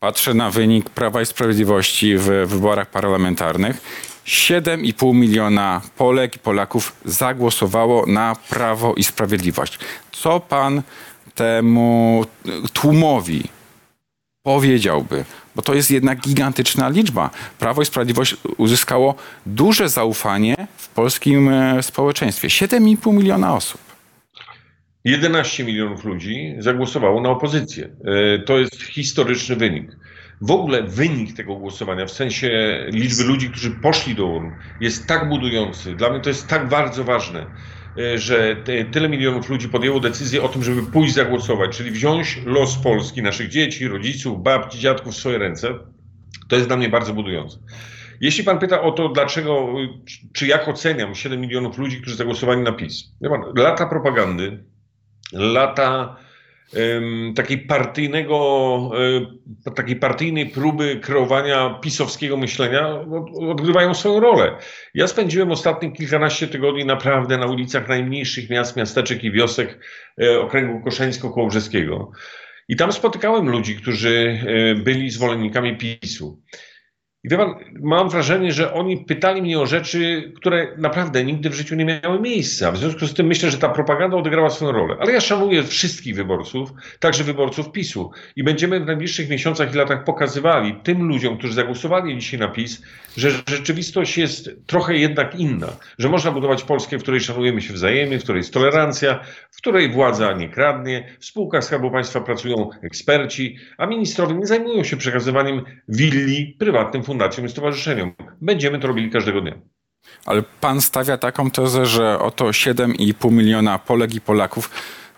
Patrzę 0.00 0.34
na 0.34 0.50
wynik 0.50 0.90
Prawa 0.90 1.22
i 1.22 1.26
Sprawiedliwości 1.26 2.16
w 2.16 2.24
wyborach 2.46 2.90
parlamentarnych 2.90 3.80
7,5 4.26 5.14
miliona 5.14 5.80
Polek 5.96 6.36
i 6.36 6.38
Polaków 6.38 6.96
zagłosowało 7.04 8.06
na 8.06 8.36
Prawo 8.48 8.94
i 8.94 9.04
Sprawiedliwość. 9.04 9.78
Co 10.12 10.40
pan 10.40 10.82
temu 11.34 12.24
tłumowi 12.72 13.42
powiedziałby? 14.42 15.24
Bo 15.54 15.62
to 15.62 15.74
jest 15.74 15.90
jednak 15.90 16.20
gigantyczna 16.20 16.88
liczba. 16.88 17.30
Prawo 17.58 17.82
i 17.82 17.86
Sprawiedliwość 17.86 18.36
uzyskało 18.56 19.14
duże 19.46 19.88
zaufanie 19.88 20.66
w 20.76 20.88
polskim 20.88 21.48
e, 21.48 21.82
społeczeństwie. 21.82 22.48
7,5 22.48 23.14
miliona 23.14 23.54
osób. 23.54 23.80
11 25.04 25.64
milionów 25.64 26.04
ludzi 26.04 26.54
zagłosowało 26.58 27.20
na 27.20 27.30
opozycję. 27.30 27.84
E, 27.84 28.38
to 28.38 28.58
jest 28.58 28.82
historyczny 28.82 29.56
wynik 29.56 29.96
w 30.42 30.50
ogóle 30.50 30.82
wynik 30.82 31.36
tego 31.36 31.56
głosowania, 31.56 32.06
w 32.06 32.10
sensie 32.10 32.50
liczby 32.88 33.24
ludzi, 33.24 33.50
którzy 33.50 33.70
poszli 33.70 34.14
do 34.14 34.26
urn, 34.26 34.50
jest 34.80 35.06
tak 35.06 35.28
budujący. 35.28 35.94
Dla 35.94 36.10
mnie 36.10 36.20
to 36.20 36.28
jest 36.28 36.46
tak 36.46 36.68
bardzo 36.68 37.04
ważne, 37.04 37.46
że 38.14 38.56
tyle 38.92 39.08
milionów 39.08 39.48
ludzi 39.48 39.68
podjęło 39.68 40.00
decyzję 40.00 40.42
o 40.42 40.48
tym, 40.48 40.62
żeby 40.62 40.82
pójść 40.82 41.14
zagłosować, 41.14 41.76
czyli 41.76 41.90
wziąć 41.90 42.40
los 42.44 42.76
Polski, 42.76 43.22
naszych 43.22 43.48
dzieci, 43.48 43.88
rodziców, 43.88 44.42
babci, 44.42 44.78
dziadków 44.78 45.14
w 45.14 45.16
swoje 45.16 45.38
ręce. 45.38 45.68
To 46.48 46.56
jest 46.56 46.68
dla 46.68 46.76
mnie 46.76 46.88
bardzo 46.88 47.14
budujące. 47.14 47.58
Jeśli 48.20 48.44
pan 48.44 48.58
pyta 48.58 48.80
o 48.80 48.92
to, 48.92 49.08
dlaczego, 49.08 49.68
czy 50.32 50.46
jak 50.46 50.68
oceniam 50.68 51.14
7 51.14 51.40
milionów 51.40 51.78
ludzi, 51.78 52.00
którzy 52.00 52.16
zagłosowali 52.16 52.60
na 52.60 52.72
PiS. 52.72 53.12
Pan, 53.28 53.42
lata 53.56 53.86
propagandy, 53.86 54.64
lata 55.32 56.16
takiej 57.34 57.58
partyjnego, 57.58 58.90
takiej 59.76 59.96
partyjnej 59.96 60.46
próby 60.46 60.96
kreowania 60.96 61.78
pisowskiego 61.82 62.36
myślenia 62.36 63.04
odgrywają 63.50 63.94
swoją 63.94 64.20
rolę. 64.20 64.56
Ja 64.94 65.06
spędziłem 65.06 65.50
ostatnie 65.50 65.92
kilkanaście 65.92 66.48
tygodni 66.48 66.84
naprawdę 66.84 67.38
na 67.38 67.46
ulicach 67.46 67.88
najmniejszych 67.88 68.50
miast, 68.50 68.76
miasteczek 68.76 69.24
i 69.24 69.32
wiosek 69.32 69.78
e, 70.22 70.40
okręgu 70.40 70.80
Koszeńsko-Kołobrzeskiego. 70.84 72.10
I 72.68 72.76
tam 72.76 72.92
spotykałem 72.92 73.48
ludzi, 73.48 73.76
którzy 73.76 74.38
e, 74.46 74.74
byli 74.74 75.10
zwolennikami 75.10 75.76
PiSu. 75.76 76.42
I 77.24 77.28
wie 77.28 77.36
pan, 77.36 77.54
mam 77.80 78.08
wrażenie, 78.08 78.52
że 78.52 78.72
oni 78.74 78.96
pytali 78.96 79.42
mnie 79.42 79.60
o 79.60 79.66
rzeczy, 79.66 80.32
które 80.36 80.76
naprawdę 80.78 81.24
nigdy 81.24 81.50
w 81.50 81.54
życiu 81.54 81.74
nie 81.74 81.84
miały 81.84 82.20
miejsca. 82.20 82.72
W 82.72 82.76
związku 82.76 83.06
z 83.06 83.14
tym 83.14 83.26
myślę, 83.26 83.50
że 83.50 83.58
ta 83.58 83.68
propaganda 83.68 84.16
odegrała 84.16 84.50
swoją 84.50 84.72
rolę. 84.72 84.96
Ale 85.00 85.12
ja 85.12 85.20
szanuję 85.20 85.62
wszystkich 85.62 86.14
wyborców, 86.14 86.70
także 86.98 87.24
wyborców 87.24 87.72
PiSu. 87.72 88.10
I 88.36 88.44
będziemy 88.44 88.80
w 88.80 88.86
najbliższych 88.86 89.28
miesiącach 89.28 89.74
i 89.74 89.76
latach 89.76 90.04
pokazywali 90.04 90.74
tym 90.82 91.08
ludziom, 91.08 91.38
którzy 91.38 91.54
zagłosowali 91.54 92.18
dzisiaj 92.18 92.40
na 92.40 92.48
PiS, 92.48 92.82
że 93.16 93.30
rzeczywistość 93.30 94.18
jest 94.18 94.50
trochę 94.66 94.96
jednak 94.96 95.34
inna. 95.34 95.68
Że 95.98 96.08
można 96.08 96.30
budować 96.30 96.62
Polskę, 96.62 96.98
w 96.98 97.02
której 97.02 97.20
szanujemy 97.20 97.60
się 97.60 97.74
wzajemnie, 97.74 98.18
w 98.18 98.22
której 98.22 98.40
jest 98.40 98.52
tolerancja, 98.52 99.20
w 99.50 99.56
której 99.56 99.90
władza 99.90 100.32
nie 100.32 100.48
kradnie, 100.48 101.08
w 101.18 101.24
spółkach 101.24 101.64
Skarbu 101.64 101.90
Państwa 101.90 102.20
pracują 102.20 102.70
eksperci, 102.82 103.56
a 103.78 103.86
ministrowie 103.86 104.34
nie 104.34 104.46
zajmują 104.46 104.84
się 104.84 104.96
przekazywaniem 104.96 105.64
willi 105.88 106.56
prywatnym 106.58 107.02
fundacjom 107.12 107.46
i 107.46 107.48
stowarzyszeniom. 107.48 108.12
Będziemy 108.40 108.78
to 108.78 108.86
robili 108.86 109.10
każdego 109.10 109.40
dnia. 109.40 109.52
Ale 110.26 110.42
pan 110.60 110.80
stawia 110.80 111.18
taką 111.18 111.50
tezę, 111.50 111.86
że 111.86 112.18
oto 112.18 112.44
7,5 112.44 113.32
miliona 113.32 113.78
Polek 113.78 114.14
i 114.14 114.20
Polaków 114.20 114.70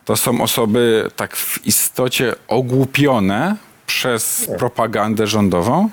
to 0.04 0.16
są 0.16 0.40
osoby 0.40 1.09
tak 1.16 1.37
w 1.37 1.66
istocie 1.66 2.33
ogłupione 2.48 3.57
przez 3.87 4.48
Nie. 4.48 4.57
propagandę 4.57 5.26
rządową? 5.26 5.90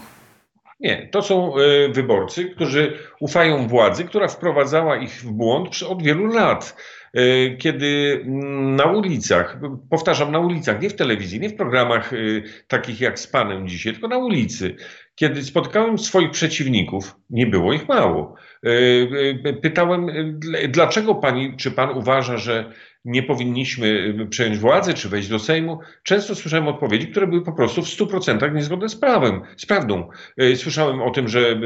Nie, 0.79 1.09
to 1.11 1.21
są 1.21 1.57
y, 1.57 1.89
wyborcy, 1.93 2.45
którzy 2.45 2.97
ufają 3.19 3.67
władzy, 3.67 4.03
która 4.03 4.27
wprowadzała 4.27 4.97
ich 4.97 5.11
w 5.11 5.31
błąd 5.31 5.83
od 5.89 6.03
wielu 6.03 6.25
lat. 6.25 6.75
E, 7.13 7.57
kiedy 7.57 8.21
na 8.77 8.85
ulicach, 8.85 9.59
powtarzam, 9.89 10.31
na 10.31 10.39
ulicach, 10.39 10.81
nie 10.81 10.89
w 10.89 10.95
telewizji, 10.95 11.39
nie 11.39 11.49
w 11.49 11.55
programach 11.55 12.13
e, 12.13 12.17
takich 12.67 13.01
jak 13.01 13.19
z 13.19 13.27
Panem 13.27 13.67
dzisiaj, 13.67 13.93
tylko 13.93 14.07
na 14.07 14.17
ulicy, 14.17 14.75
Kiedy 15.21 15.43
spotkałem 15.43 15.97
swoich 15.97 16.31
przeciwników, 16.31 17.15
nie 17.29 17.47
było 17.47 17.73
ich 17.73 17.87
mało. 17.87 18.35
E, 18.63 19.53
pytałem, 19.53 20.07
dlaczego 20.69 21.15
pani, 21.15 21.57
czy 21.57 21.71
pan 21.71 21.97
uważa, 21.97 22.37
że 22.37 22.73
nie 23.05 23.23
powinniśmy 23.23 24.13
przejąć 24.29 24.57
władzy 24.57 24.93
czy 24.93 25.09
wejść 25.09 25.29
do 25.29 25.39
Sejmu. 25.39 25.79
Często 26.03 26.35
słyszałem 26.35 26.67
odpowiedzi, 26.67 27.07
które 27.07 27.27
były 27.27 27.41
po 27.41 27.53
prostu 27.53 27.81
w 27.81 27.85
100% 27.85 28.53
niezgodne 28.53 28.89
z 28.89 28.95
prawem, 28.95 29.41
z 29.57 29.65
prawdą. 29.65 30.09
E, 30.37 30.55
słyszałem 30.55 31.01
o 31.01 31.09
tym, 31.09 31.27
że 31.27 31.59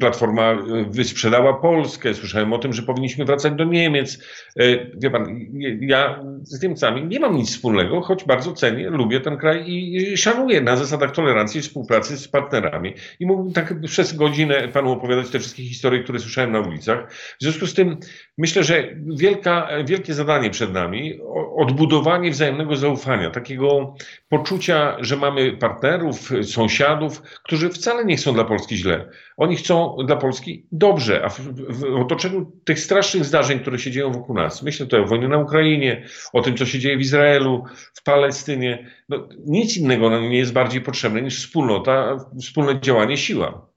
Platforma 0.00 0.52
e, 0.52 0.56
wysprzedała 0.90 1.54
Polskę, 1.54 2.14
słyszałem 2.14 2.52
o 2.52 2.58
tym, 2.58 2.72
że 2.72 2.82
powinniśmy 2.82 3.24
wracać 3.24 3.52
do 3.52 3.64
Niemiec. 3.64 4.24
E, 4.56 4.62
wie 4.96 5.10
pan, 5.10 5.38
ja 5.80 6.24
z 6.42 6.62
Niemcami 6.62 7.06
nie 7.06 7.20
mam 7.20 7.36
nic 7.36 7.50
wspólnego, 7.50 8.00
choć 8.00 8.24
bardzo 8.24 8.52
cenię, 8.52 8.90
lubię 8.90 9.20
ten 9.20 9.36
kraj 9.36 9.64
i 9.66 10.16
szanuję 10.16 10.60
na 10.60 10.76
zasadach 10.76 11.10
tolerancji 11.12 11.58
i 11.58 11.62
współpracy 11.62 12.16
z 12.16 12.28
partnerami. 12.28 12.89
I 13.20 13.26
mógłbym 13.26 13.52
tak 13.52 13.80
przez 13.86 14.12
godzinę 14.12 14.68
panu 14.68 14.92
opowiadać 14.92 15.30
te 15.30 15.38
wszystkie 15.38 15.62
historie, 15.62 16.02
które 16.02 16.18
słyszałem 16.18 16.52
na 16.52 16.60
ulicach. 16.60 17.12
W 17.12 17.42
związku 17.42 17.66
z 17.66 17.74
tym 17.74 17.96
myślę, 18.38 18.64
że 18.64 18.96
wielka, 19.16 19.68
wielkie 19.84 20.14
zadanie 20.14 20.50
przed 20.50 20.70
przed 20.70 20.72
nami, 20.72 21.20
odbudowanie 21.56 22.30
wzajemnego 22.30 22.76
zaufania, 22.76 23.30
takiego 23.30 23.94
poczucia, 24.30 24.96
że 25.00 25.16
mamy 25.16 25.56
partnerów, 25.56 26.30
sąsiadów, 26.42 27.22
którzy 27.44 27.68
wcale 27.68 28.04
nie 28.04 28.16
chcą 28.16 28.34
dla 28.34 28.44
Polski 28.44 28.76
źle. 28.76 29.10
Oni 29.36 29.56
chcą 29.56 29.96
dla 30.06 30.16
Polski 30.16 30.66
dobrze, 30.72 31.24
a 31.24 31.28
w, 31.28 31.40
w 31.68 31.84
otoczeniu 32.00 32.52
tych 32.64 32.80
strasznych 32.80 33.24
zdarzeń, 33.24 33.60
które 33.60 33.78
się 33.78 33.90
dzieją 33.90 34.12
wokół 34.12 34.34
nas, 34.34 34.62
myślę 34.62 34.86
tutaj 34.86 35.00
o 35.00 35.06
wojnie 35.06 35.28
na 35.28 35.38
Ukrainie, 35.38 36.04
o 36.32 36.42
tym, 36.42 36.56
co 36.56 36.66
się 36.66 36.78
dzieje 36.78 36.96
w 36.96 37.00
Izraelu, 37.00 37.64
w 37.94 38.02
Palestynie, 38.02 38.90
no, 39.08 39.28
nic 39.46 39.76
innego 39.76 40.20
nie 40.20 40.38
jest 40.38 40.52
bardziej 40.52 40.80
potrzebne 40.80 41.22
niż 41.22 41.38
wspólnota, 41.38 42.16
wspólne 42.40 42.80
działanie, 42.80 43.16
siła. 43.16 43.70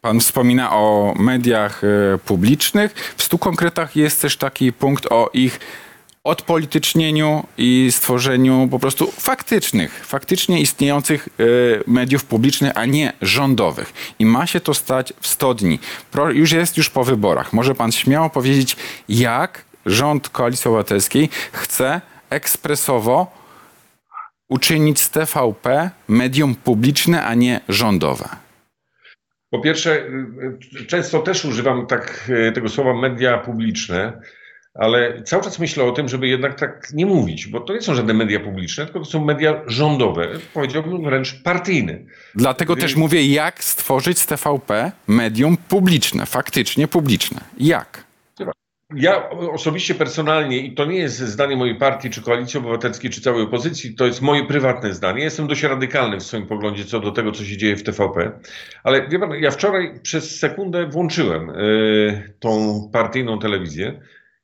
Pan 0.00 0.20
wspomina 0.20 0.72
o 0.72 1.14
mediach 1.18 1.84
e, 1.84 2.18
publicznych. 2.18 3.14
W 3.16 3.22
stu 3.22 3.38
konkretach 3.38 3.96
jest 3.96 4.22
też 4.22 4.36
taki 4.36 4.72
punkt 4.72 5.06
o 5.12 5.30
ich 5.32 5.60
odpolitycznieniu 6.26 7.46
i 7.58 7.88
stworzeniu 7.90 8.68
po 8.70 8.78
prostu 8.78 9.10
faktycznych, 9.10 10.06
faktycznie 10.06 10.60
istniejących 10.60 11.28
y, 11.40 11.82
mediów 11.86 12.24
publicznych, 12.24 12.72
a 12.74 12.84
nie 12.84 13.12
rządowych. 13.22 13.92
I 14.18 14.26
ma 14.26 14.46
się 14.46 14.60
to 14.60 14.74
stać 14.74 15.12
w 15.20 15.26
100 15.26 15.54
dni. 15.54 15.78
Już 16.32 16.52
jest 16.52 16.76
już 16.76 16.90
po 16.90 17.04
wyborach. 17.04 17.52
Może 17.52 17.74
pan 17.74 17.92
śmiało 17.92 18.30
powiedzieć, 18.30 18.76
jak 19.08 19.64
rząd 19.86 20.28
Koalicji 20.28 20.68
Obywatelskiej 20.68 21.28
chce 21.52 22.00
ekspresowo 22.30 23.46
uczynić 24.48 25.00
z 25.00 25.10
TVP 25.10 25.90
medium 26.08 26.54
publiczne, 26.54 27.24
a 27.24 27.34
nie 27.34 27.60
rządowe? 27.68 28.28
Po 29.50 29.60
pierwsze, 29.60 30.04
często 30.88 31.18
też 31.18 31.44
używam 31.44 31.86
tak, 31.86 32.30
tego 32.54 32.68
słowa 32.68 32.94
media 32.94 33.38
publiczne 33.38 34.20
ale 34.78 35.22
cały 35.22 35.42
czas 35.42 35.58
myślę 35.58 35.84
o 35.84 35.92
tym, 35.92 36.08
żeby 36.08 36.28
jednak 36.28 36.60
tak 36.60 36.88
nie 36.92 37.06
mówić, 37.06 37.46
bo 37.46 37.60
to 37.60 37.72
nie 37.72 37.82
są 37.82 37.94
żadne 37.94 38.14
media 38.14 38.40
publiczne, 38.40 38.84
tylko 38.84 38.98
to 38.98 39.04
są 39.04 39.24
media 39.24 39.60
rządowe, 39.66 40.28
powiedziałbym 40.54 41.04
wręcz 41.04 41.42
partyjne. 41.42 41.98
Dlatego 42.34 42.76
też 42.76 42.96
mówię, 42.96 43.26
jak 43.26 43.64
stworzyć 43.64 44.18
z 44.18 44.26
TVP 44.26 44.92
medium 45.06 45.56
publiczne, 45.68 46.26
faktycznie 46.26 46.88
publiczne. 46.88 47.40
Jak? 47.58 48.06
Ja 48.94 49.30
osobiście, 49.30 49.94
personalnie, 49.94 50.58
i 50.58 50.74
to 50.74 50.84
nie 50.84 50.98
jest 50.98 51.18
zdanie 51.18 51.56
mojej 51.56 51.74
partii, 51.74 52.10
czy 52.10 52.22
koalicji 52.22 52.58
obywatelskiej, 52.58 53.10
czy 53.10 53.20
całej 53.20 53.42
opozycji, 53.42 53.94
to 53.94 54.06
jest 54.06 54.22
moje 54.22 54.44
prywatne 54.44 54.94
zdanie. 54.94 55.22
Jestem 55.22 55.46
dość 55.46 55.62
radykalny 55.62 56.16
w 56.16 56.22
swoim 56.22 56.46
poglądzie 56.46 56.84
co 56.84 57.00
do 57.00 57.10
tego, 57.10 57.32
co 57.32 57.44
się 57.44 57.56
dzieje 57.56 57.76
w 57.76 57.82
TVP. 57.82 58.32
Ale 58.84 59.08
wie 59.08 59.18
pan, 59.18 59.30
ja 59.34 59.50
wczoraj 59.50 60.00
przez 60.02 60.38
sekundę 60.38 60.86
włączyłem 60.86 61.50
y, 61.50 62.34
tą 62.40 62.80
partyjną 62.92 63.38
telewizję 63.38 64.00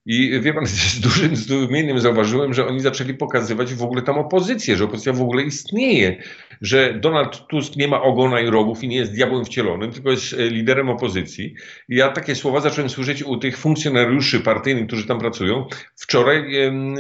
i 0.07 0.41
wie 0.41 0.55
pan, 0.55 0.67
z 0.97 1.01
dużym 1.01 1.37
zdumieniem 1.37 2.01
zauważyłem, 2.01 2.55
że 2.55 2.67
oni 2.67 2.81
zaczęli 2.81 3.15
pokazywać 3.15 3.75
w 3.75 3.83
ogóle 3.83 4.03
tam 4.03 4.19
opozycję, 4.19 4.77
że 4.77 4.85
opozycja 4.85 5.13
w 5.13 5.23
ogóle 5.23 5.43
istnieje, 5.43 6.23
że 6.61 6.95
Donald 6.95 7.47
Tusk 7.47 7.77
nie 7.77 7.89
ma 7.89 8.03
ogona 8.03 8.41
i 8.41 8.51
rogów 8.51 8.85
i 8.85 8.89
nie 8.89 8.97
jest 8.97 9.13
diabłem 9.13 9.45
wcielonym, 9.45 9.93
tylko 9.93 10.11
jest 10.11 10.33
e, 10.33 10.51
liderem 10.51 10.89
opozycji. 10.91 11.55
I 11.89 11.97
ja 11.97 12.09
takie 12.09 12.35
słowa 12.35 12.61
zacząłem 12.61 12.91
słyszeć 12.91 13.23
u 13.23 13.37
tych 13.37 13.59
funkcjonariuszy 13.59 14.41
partyjnych, 14.41 14.87
którzy 14.87 15.07
tam 15.07 15.19
pracują, 15.19 15.67
wczoraj 15.97 16.45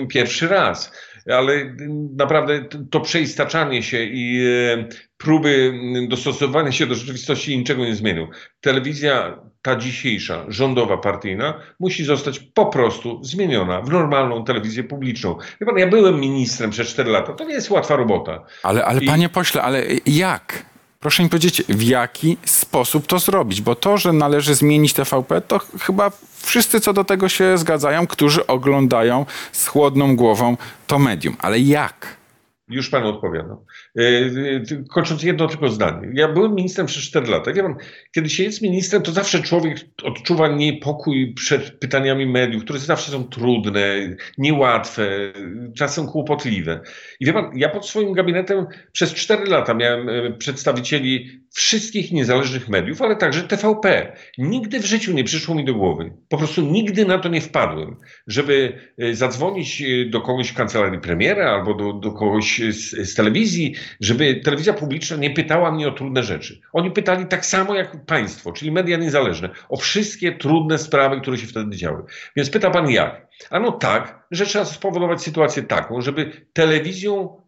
pierwszy 0.09 0.49
raz 0.49 0.93
ale 1.31 1.77
naprawdę 2.17 2.65
to 2.91 3.01
przeistaczanie 3.01 3.83
się 3.83 4.05
i 4.05 4.47
e, 4.47 4.89
próby 5.17 5.73
dostosowania 6.09 6.73
się 6.73 6.87
do 6.87 6.95
rzeczywistości 6.95 7.59
niczego 7.59 7.85
nie 7.85 7.95
zmienią. 7.95 8.29
Telewizja 8.61 9.39
ta 9.63 9.77
dzisiejsza, 9.77 10.45
rządowa, 10.49 10.97
partyjna, 10.99 11.61
musi 11.81 12.05
zostać 12.05 12.39
po 12.39 12.67
prostu 12.67 13.25
zmieniona 13.25 13.81
w 13.81 13.91
normalną 13.91 14.45
telewizję 14.45 14.85
publiczną. 14.85 15.37
Wie 15.61 15.67
pan, 15.67 15.79
ja 15.79 15.87
byłem 15.87 16.21
ministrem 16.21 16.71
przez 16.71 16.89
4 16.89 17.11
lata, 17.11 17.33
to 17.33 17.45
nie 17.45 17.55
jest 17.55 17.71
łatwa 17.71 17.97
robota. 17.97 18.45
Ale, 18.63 18.85
ale 18.85 19.01
I... 19.01 19.07
panie 19.07 19.29
pośle, 19.29 19.63
ale 19.63 19.85
jak? 20.07 20.72
Proszę 21.03 21.23
mi 21.23 21.29
powiedzieć, 21.29 21.62
w 21.69 21.83
jaki 21.83 22.37
sposób 22.45 23.07
to 23.07 23.19
zrobić, 23.19 23.61
bo 23.61 23.75
to, 23.75 23.99
że 23.99 24.12
należy 24.12 24.55
zmienić 24.55 24.93
TVP, 24.93 25.41
to 25.41 25.61
chyba 25.81 26.11
wszyscy 26.37 26.81
co 26.81 26.93
do 26.93 27.05
tego 27.05 27.29
się 27.29 27.59
zgadzają, 27.59 28.07
którzy 28.07 28.47
oglądają 28.47 29.27
z 29.53 29.67
chłodną 29.67 30.17
głową 30.17 30.57
to 30.87 30.99
medium. 30.99 31.37
Ale 31.38 31.59
jak? 31.59 32.22
Już 32.68 32.90
panu 32.90 33.09
odpowiadam. 33.09 33.57
E, 33.98 34.03
e, 34.03 34.85
kończąc 34.90 35.22
jedno 35.22 35.48
tylko 35.48 35.68
zdanie. 35.68 36.09
Ja 36.14 36.29
byłem 36.29 36.55
ministrem 36.55 36.87
przez 36.87 37.03
4 37.03 37.27
lata. 37.27 37.53
Wie 37.53 37.62
pan, 37.62 37.77
kiedy 38.14 38.31
się 38.31 38.42
jest 38.42 38.62
ministrem, 38.62 39.03
to 39.03 39.12
zawsze 39.12 39.42
człowiek 39.42 39.79
odczuwa 40.03 40.48
niepokój 40.48 41.35
przed 41.35 41.79
pytaniami 41.79 42.27
mediów, 42.27 42.64
które 42.64 42.79
zawsze 42.79 43.12
są 43.12 43.25
trudne, 43.25 44.16
niełatwe, 44.38 45.33
czasem 45.77 46.07
kłopotliwe. 46.07 46.81
I 47.20 47.27
wie 47.27 47.33
pan, 47.33 47.51
ja 47.55 47.68
pod 47.68 47.87
swoim 47.87 48.12
gabinetem 48.12 48.66
przez 48.92 49.14
4 49.14 49.44
lata 49.44 49.75
miałem 49.75 50.09
e, 50.09 50.33
przedstawicieli 50.33 51.42
wszystkich 51.55 52.12
niezależnych 52.12 52.68
mediów, 52.68 53.03
ale 53.03 53.16
także 53.16 53.42
TVP. 53.42 54.16
Nigdy 54.38 54.81
w 54.81 54.87
życiu 54.87 55.12
nie 55.12 55.25
przyszło 55.25 55.55
mi 55.55 55.64
do 55.64 55.75
głowy, 55.75 56.12
po 56.29 56.38
prostu 56.38 56.62
nigdy 56.62 57.05
na 57.05 57.18
to 57.18 57.29
nie 57.29 57.40
wpadłem, 57.40 57.96
żeby 58.27 58.79
zadzwonić 59.12 59.83
do 60.11 60.20
kogoś 60.20 60.48
w 60.48 60.55
kancelarii 60.55 61.01
premiera 61.01 61.51
albo 61.51 61.75
do, 61.75 61.92
do 61.92 62.12
kogoś 62.12 62.52
z, 62.59 62.91
z 62.91 63.15
telewizji, 63.15 63.75
żeby 64.01 64.41
telewizja 64.45 64.73
publiczna 64.73 65.17
nie 65.17 65.31
pytała 65.31 65.73
mnie 65.73 65.88
o 65.88 65.93
trudne 65.93 66.23
rzeczy. 66.23 66.61
Oni 66.73 66.91
pytali 66.91 67.27
tak 67.27 67.47
samo 67.47 67.75
jak 67.75 68.07
państwo, 68.07 68.53
czyli 68.53 68.73
media 68.73 68.97
niezależne, 68.97 69.51
o 69.69 69.77
wszystkie 69.77 70.33
trudne 70.33 70.79
sprawy, 70.79 71.21
które 71.21 71.38
się 71.38 71.47
wtedy 71.47 71.77
działy. 71.77 72.03
Więc 72.37 72.51
pyta 72.51 72.71
pan 72.71 72.91
jak? 72.91 73.29
Ano 73.51 73.73
tak, 73.73 74.27
że 74.31 74.47
trzeba 74.47 74.65
spowodować 74.65 75.23
sytuację 75.23 75.62
taką, 75.62 76.01
żeby 76.01 76.47
telewizją 76.53 77.42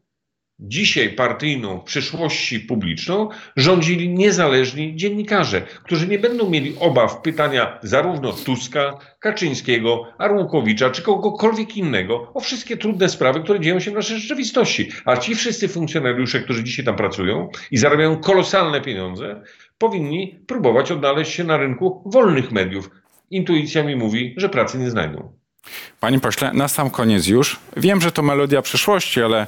dzisiaj 0.61 1.11
partyjną, 1.11 1.81
w 1.81 1.85
przyszłości 1.85 2.61
publiczną 2.61 3.29
rządzili 3.57 4.09
niezależni 4.09 4.97
dziennikarze, 4.97 5.63
którzy 5.85 6.09
nie 6.09 6.19
będą 6.19 6.51
mieli 6.51 6.77
obaw 6.81 7.23
pytania 7.23 7.79
zarówno 7.83 8.33
Tuska, 8.33 8.99
Kaczyńskiego, 9.19 10.07
Arłukowicza 10.19 10.91
czy 10.91 11.03
kogokolwiek 11.03 11.77
innego 11.77 12.31
o 12.35 12.41
wszystkie 12.41 12.77
trudne 12.77 13.09
sprawy, 13.09 13.41
które 13.41 13.61
dzieją 13.61 13.81
się 13.81 13.91
w 13.91 13.95
naszej 13.95 14.19
rzeczywistości. 14.19 14.91
A 15.05 15.17
ci 15.17 15.35
wszyscy 15.35 15.69
funkcjonariusze, 15.69 16.41
którzy 16.41 16.65
dzisiaj 16.65 16.85
tam 16.85 16.97
pracują 16.97 17.49
i 17.71 17.77
zarabiają 17.77 18.17
kolosalne 18.17 18.81
pieniądze, 18.81 19.43
powinni 19.79 20.39
próbować 20.47 20.93
odnaleźć 20.93 21.33
się 21.33 21.45
na 21.45 21.57
rynku 21.57 22.03
wolnych 22.07 22.53
mediów. 22.53 22.91
Intuicja 23.31 23.83
mi 23.83 23.97
mówi, 23.97 24.35
że 24.37 24.49
pracy 24.49 24.79
nie 24.79 24.91
znajdą. 24.91 25.33
Panie 26.01 26.21
pośle, 26.21 26.53
na 26.53 26.69
sam 26.69 26.91
koniec 26.91 27.27
już. 27.27 27.61
Wiem, 27.77 28.01
że 28.01 28.13
to 28.13 28.23
melodia 28.23 28.63
przyszłości, 28.63 29.23
ale 29.23 29.47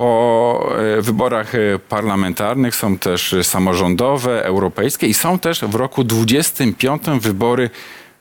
po 0.00 0.72
e, 0.98 1.02
wyborach 1.02 1.54
e, 1.54 1.78
parlamentarnych 1.88 2.76
są 2.76 2.98
też 2.98 3.34
samorządowe, 3.42 4.44
europejskie 4.44 5.06
i 5.06 5.14
są 5.14 5.38
też 5.38 5.60
w 5.60 5.74
roku 5.74 6.04
25 6.04 7.02
wybory 7.20 7.70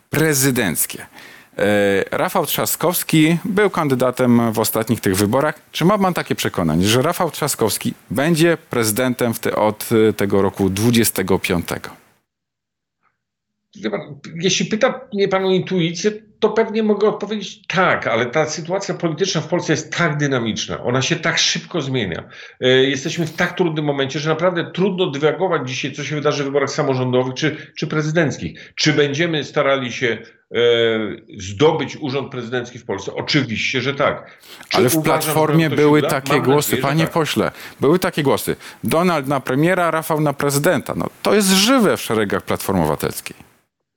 prezydenckie. 0.10 1.06
E, 1.58 2.04
Rafał 2.12 2.46
Trzaskowski 2.46 3.38
był 3.46 3.70
kandydatem 3.70 4.54
w 4.54 4.60
ostatnich 4.60 5.02
tych 5.02 5.16
wyborach. 5.16 5.62
Czy 5.72 5.86
ma 5.86 5.98
pan 5.98 6.14
takie 6.14 6.36
przekonanie, 6.36 6.88
że 6.88 7.02
Rafał 7.02 7.32
Trzaskowski 7.32 7.94
będzie 8.12 8.58
prezydentem 8.70 9.34
te, 9.34 9.56
od 9.56 9.90
tego 10.18 10.42
roku 10.42 10.70
25? 10.70 11.68
Jeśli 14.36 14.66
pyta 14.66 15.02
mnie 15.14 15.28
pan 15.28 15.46
o 15.46 15.52
intuicję, 15.52 16.12
to 16.40 16.50
pewnie 16.50 16.84
mogę 16.84 17.08
odpowiedzieć 17.08 17.68
tak, 17.68 18.08
ale 18.08 18.26
ta 18.26 18.46
sytuacja 18.46 18.96
polityczna 18.96 19.42
w 19.42 19.48
Polsce 19.48 19.74
jest 19.74 19.98
tak 19.98 20.18
dynamiczna, 20.18 20.84
ona 20.84 21.02
się 21.02 21.16
tak 21.16 21.38
szybko 21.38 21.82
zmienia. 21.82 22.24
E, 22.62 22.68
jesteśmy 22.68 23.26
w 23.26 23.36
tak 23.36 23.58
trudnym 23.58 23.86
momencie, 23.86 24.20
że 24.20 24.30
naprawdę 24.30 24.72
trudno 24.72 25.12
dywagować 25.12 25.70
dzisiaj, 25.70 25.92
co 25.92 26.04
się 26.04 26.16
wydarzy 26.16 26.44
w 26.44 26.46
wyborach 26.46 26.70
samorządowych 26.70 27.34
czy, 27.34 27.74
czy 27.76 27.88
prezydenckich. 27.88 28.72
Czy 28.76 28.94
będziemy 28.94 29.44
starali 29.44 29.92
się 29.92 30.18
zdobyć 31.38 31.98
urząd 32.02 32.32
prezydencki 32.32 32.80
w 32.80 32.86
Polsce? 32.86 33.14
Oczywiście, 33.14 33.82
że 33.82 33.94
tak. 33.94 34.38
Czy 34.70 34.78
Ale 34.78 34.90
w 34.90 34.96
uważam, 34.96 35.22
Platformie 35.22 35.70
były 35.70 36.00
uda? 36.00 36.10
takie 36.10 36.34
Mam 36.34 36.42
głosy, 36.42 36.72
nadzieję, 36.72 36.88
panie 36.88 37.04
tak. 37.04 37.14
pośle, 37.14 37.52
były 37.80 38.00
takie 38.00 38.24
głosy. 38.24 38.56
Donald 38.84 39.28
na 39.28 39.40
premiera, 39.40 39.92
Rafał 39.92 40.22
na 40.22 40.34
prezydenta. 40.34 40.94
No, 40.96 41.06
to 41.24 41.36
jest 41.36 41.48
żywe 41.50 41.98
w 41.98 42.02
szeregach 42.02 42.42
Platformy 42.42 42.82
Obywatelskiej. 42.82 43.49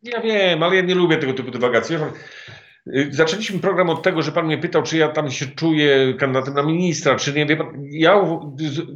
Ja 0.02 0.20
wiem, 0.20 0.62
ale 0.62 0.76
ja 0.76 0.82
nie 0.82 0.94
lubię 0.94 1.16
tego 1.16 1.34
typu 1.34 1.50
dywagacji. 1.50 1.96
Y, 2.86 3.08
Zaczęliśmy 3.10 3.58
program 3.58 3.90
od 3.90 4.02
tego, 4.02 4.22
że 4.22 4.32
pan 4.32 4.46
mnie 4.46 4.58
pytał, 4.58 4.82
czy 4.82 4.96
ja 4.96 5.08
tam 5.08 5.30
się 5.30 5.46
czuję 5.46 6.14
kandydatem 6.18 6.54
na 6.54 6.62
ministra, 6.62 7.16
czy 7.16 7.32
nie. 7.32 7.46
Wie 7.46 7.56
pan, 7.56 7.66
ja 7.90 8.20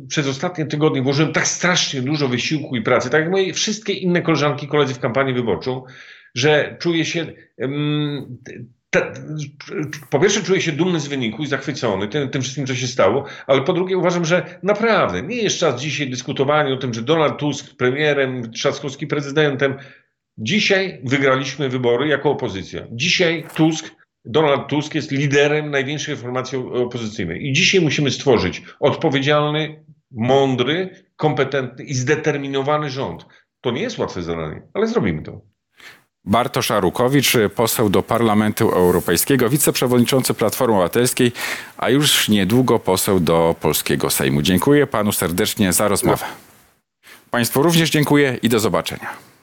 przez 0.09 0.29
ostatnie 0.29 0.67
tygodnie 0.67 1.03
włożyłem 1.03 1.33
tak 1.33 1.47
strasznie 1.49 2.03
dużo 2.03 2.29
wysiłku 2.29 2.77
i 2.77 2.83
pracy, 2.83 3.11
tak 3.11 3.21
jak 3.21 3.31
moje 3.31 3.53
wszystkie 3.53 3.93
inne 3.93 4.23
koleżanki, 4.23 4.69
koledzy 4.69 4.95
w 4.95 4.99
kampanii 5.01 5.35
wyborczą, 5.35 5.85
że 6.35 6.77
czuję 6.81 7.05
się. 7.05 7.33
em, 7.59 8.39
te, 8.91 9.13
po 10.11 10.21
pierwsze, 10.21 10.43
czuję 10.43 10.61
się 10.61 10.73
dumny 10.73 11.01
z 11.01 11.09
wyniku 11.09 11.43
i 11.43 11.47
zachwycony 11.47 12.09
tym, 12.09 12.29
tym 12.29 12.43
wszystkim, 12.43 12.67
co 12.67 12.75
się 12.75 12.87
stało, 12.87 13.25
ale 13.47 13.63
po 13.63 13.73
drugie, 13.73 13.97
uważam, 13.99 14.25
że 14.25 14.59
naprawdę 14.63 15.23
nie 15.23 15.37
jest 15.37 15.59
czas 15.59 15.81
dzisiaj 15.81 16.11
dyskutowania 16.11 16.75
o 16.75 16.77
tym, 16.77 16.95
że 16.95 17.03
Donald 17.03 17.39
Tusk 17.39 17.77
premierem, 17.77 18.51
Trzaskowski 18.53 19.07
prezydentem. 19.07 19.77
Dzisiaj 20.39 21.01
wygraliśmy 21.05 21.69
wybory 21.69 22.09
jako 22.09 22.31
opozycja. 22.31 22.87
Dzisiaj 22.93 23.45
Tusk, 23.55 23.91
Donald 24.25 24.69
Tusk 24.69 24.95
jest 24.95 25.11
liderem 25.11 25.71
największej 25.71 26.17
formacji 26.17 26.59
opozycyjnej. 26.59 27.47
I 27.47 27.53
dzisiaj 27.53 27.81
musimy 27.81 28.11
stworzyć 28.11 28.63
odpowiedzialny, 28.81 29.85
mądry, 30.11 31.05
kompetentny 31.17 31.85
i 31.85 31.95
zdeterminowany 31.95 32.91
rząd. 32.91 33.27
To 33.61 33.71
nie 33.71 33.83
jest 33.83 33.99
łatwe 33.99 34.23
zadanie, 34.23 34.63
ale 34.75 34.87
zrobimy 34.87 35.23
to. 35.23 35.41
Bartosz 36.25 36.71
Arukowicz, 36.71 37.33
poseł 37.55 37.89
do 37.89 38.03
Parlamentu 38.03 38.71
Europejskiego, 38.71 39.49
wiceprzewodniczący 39.49 40.35
Platformy 40.35 40.75
Obywatelskiej, 40.75 41.33
a 41.77 41.91
już 41.91 42.29
niedługo 42.29 42.79
poseł 42.79 43.21
do 43.21 43.55
Polskiego 43.61 44.11
Sejmu. 44.11 44.43
Dziękuję 44.43 44.87
panu 44.87 45.13
serdecznie 45.13 45.73
za 45.73 45.89
rozmowę. 45.89 46.27
Państwu 47.31 47.63
również 47.63 47.91
dziękuję 47.91 48.39
i 48.43 48.49
do 48.49 48.61
zobaczenia. 48.61 49.36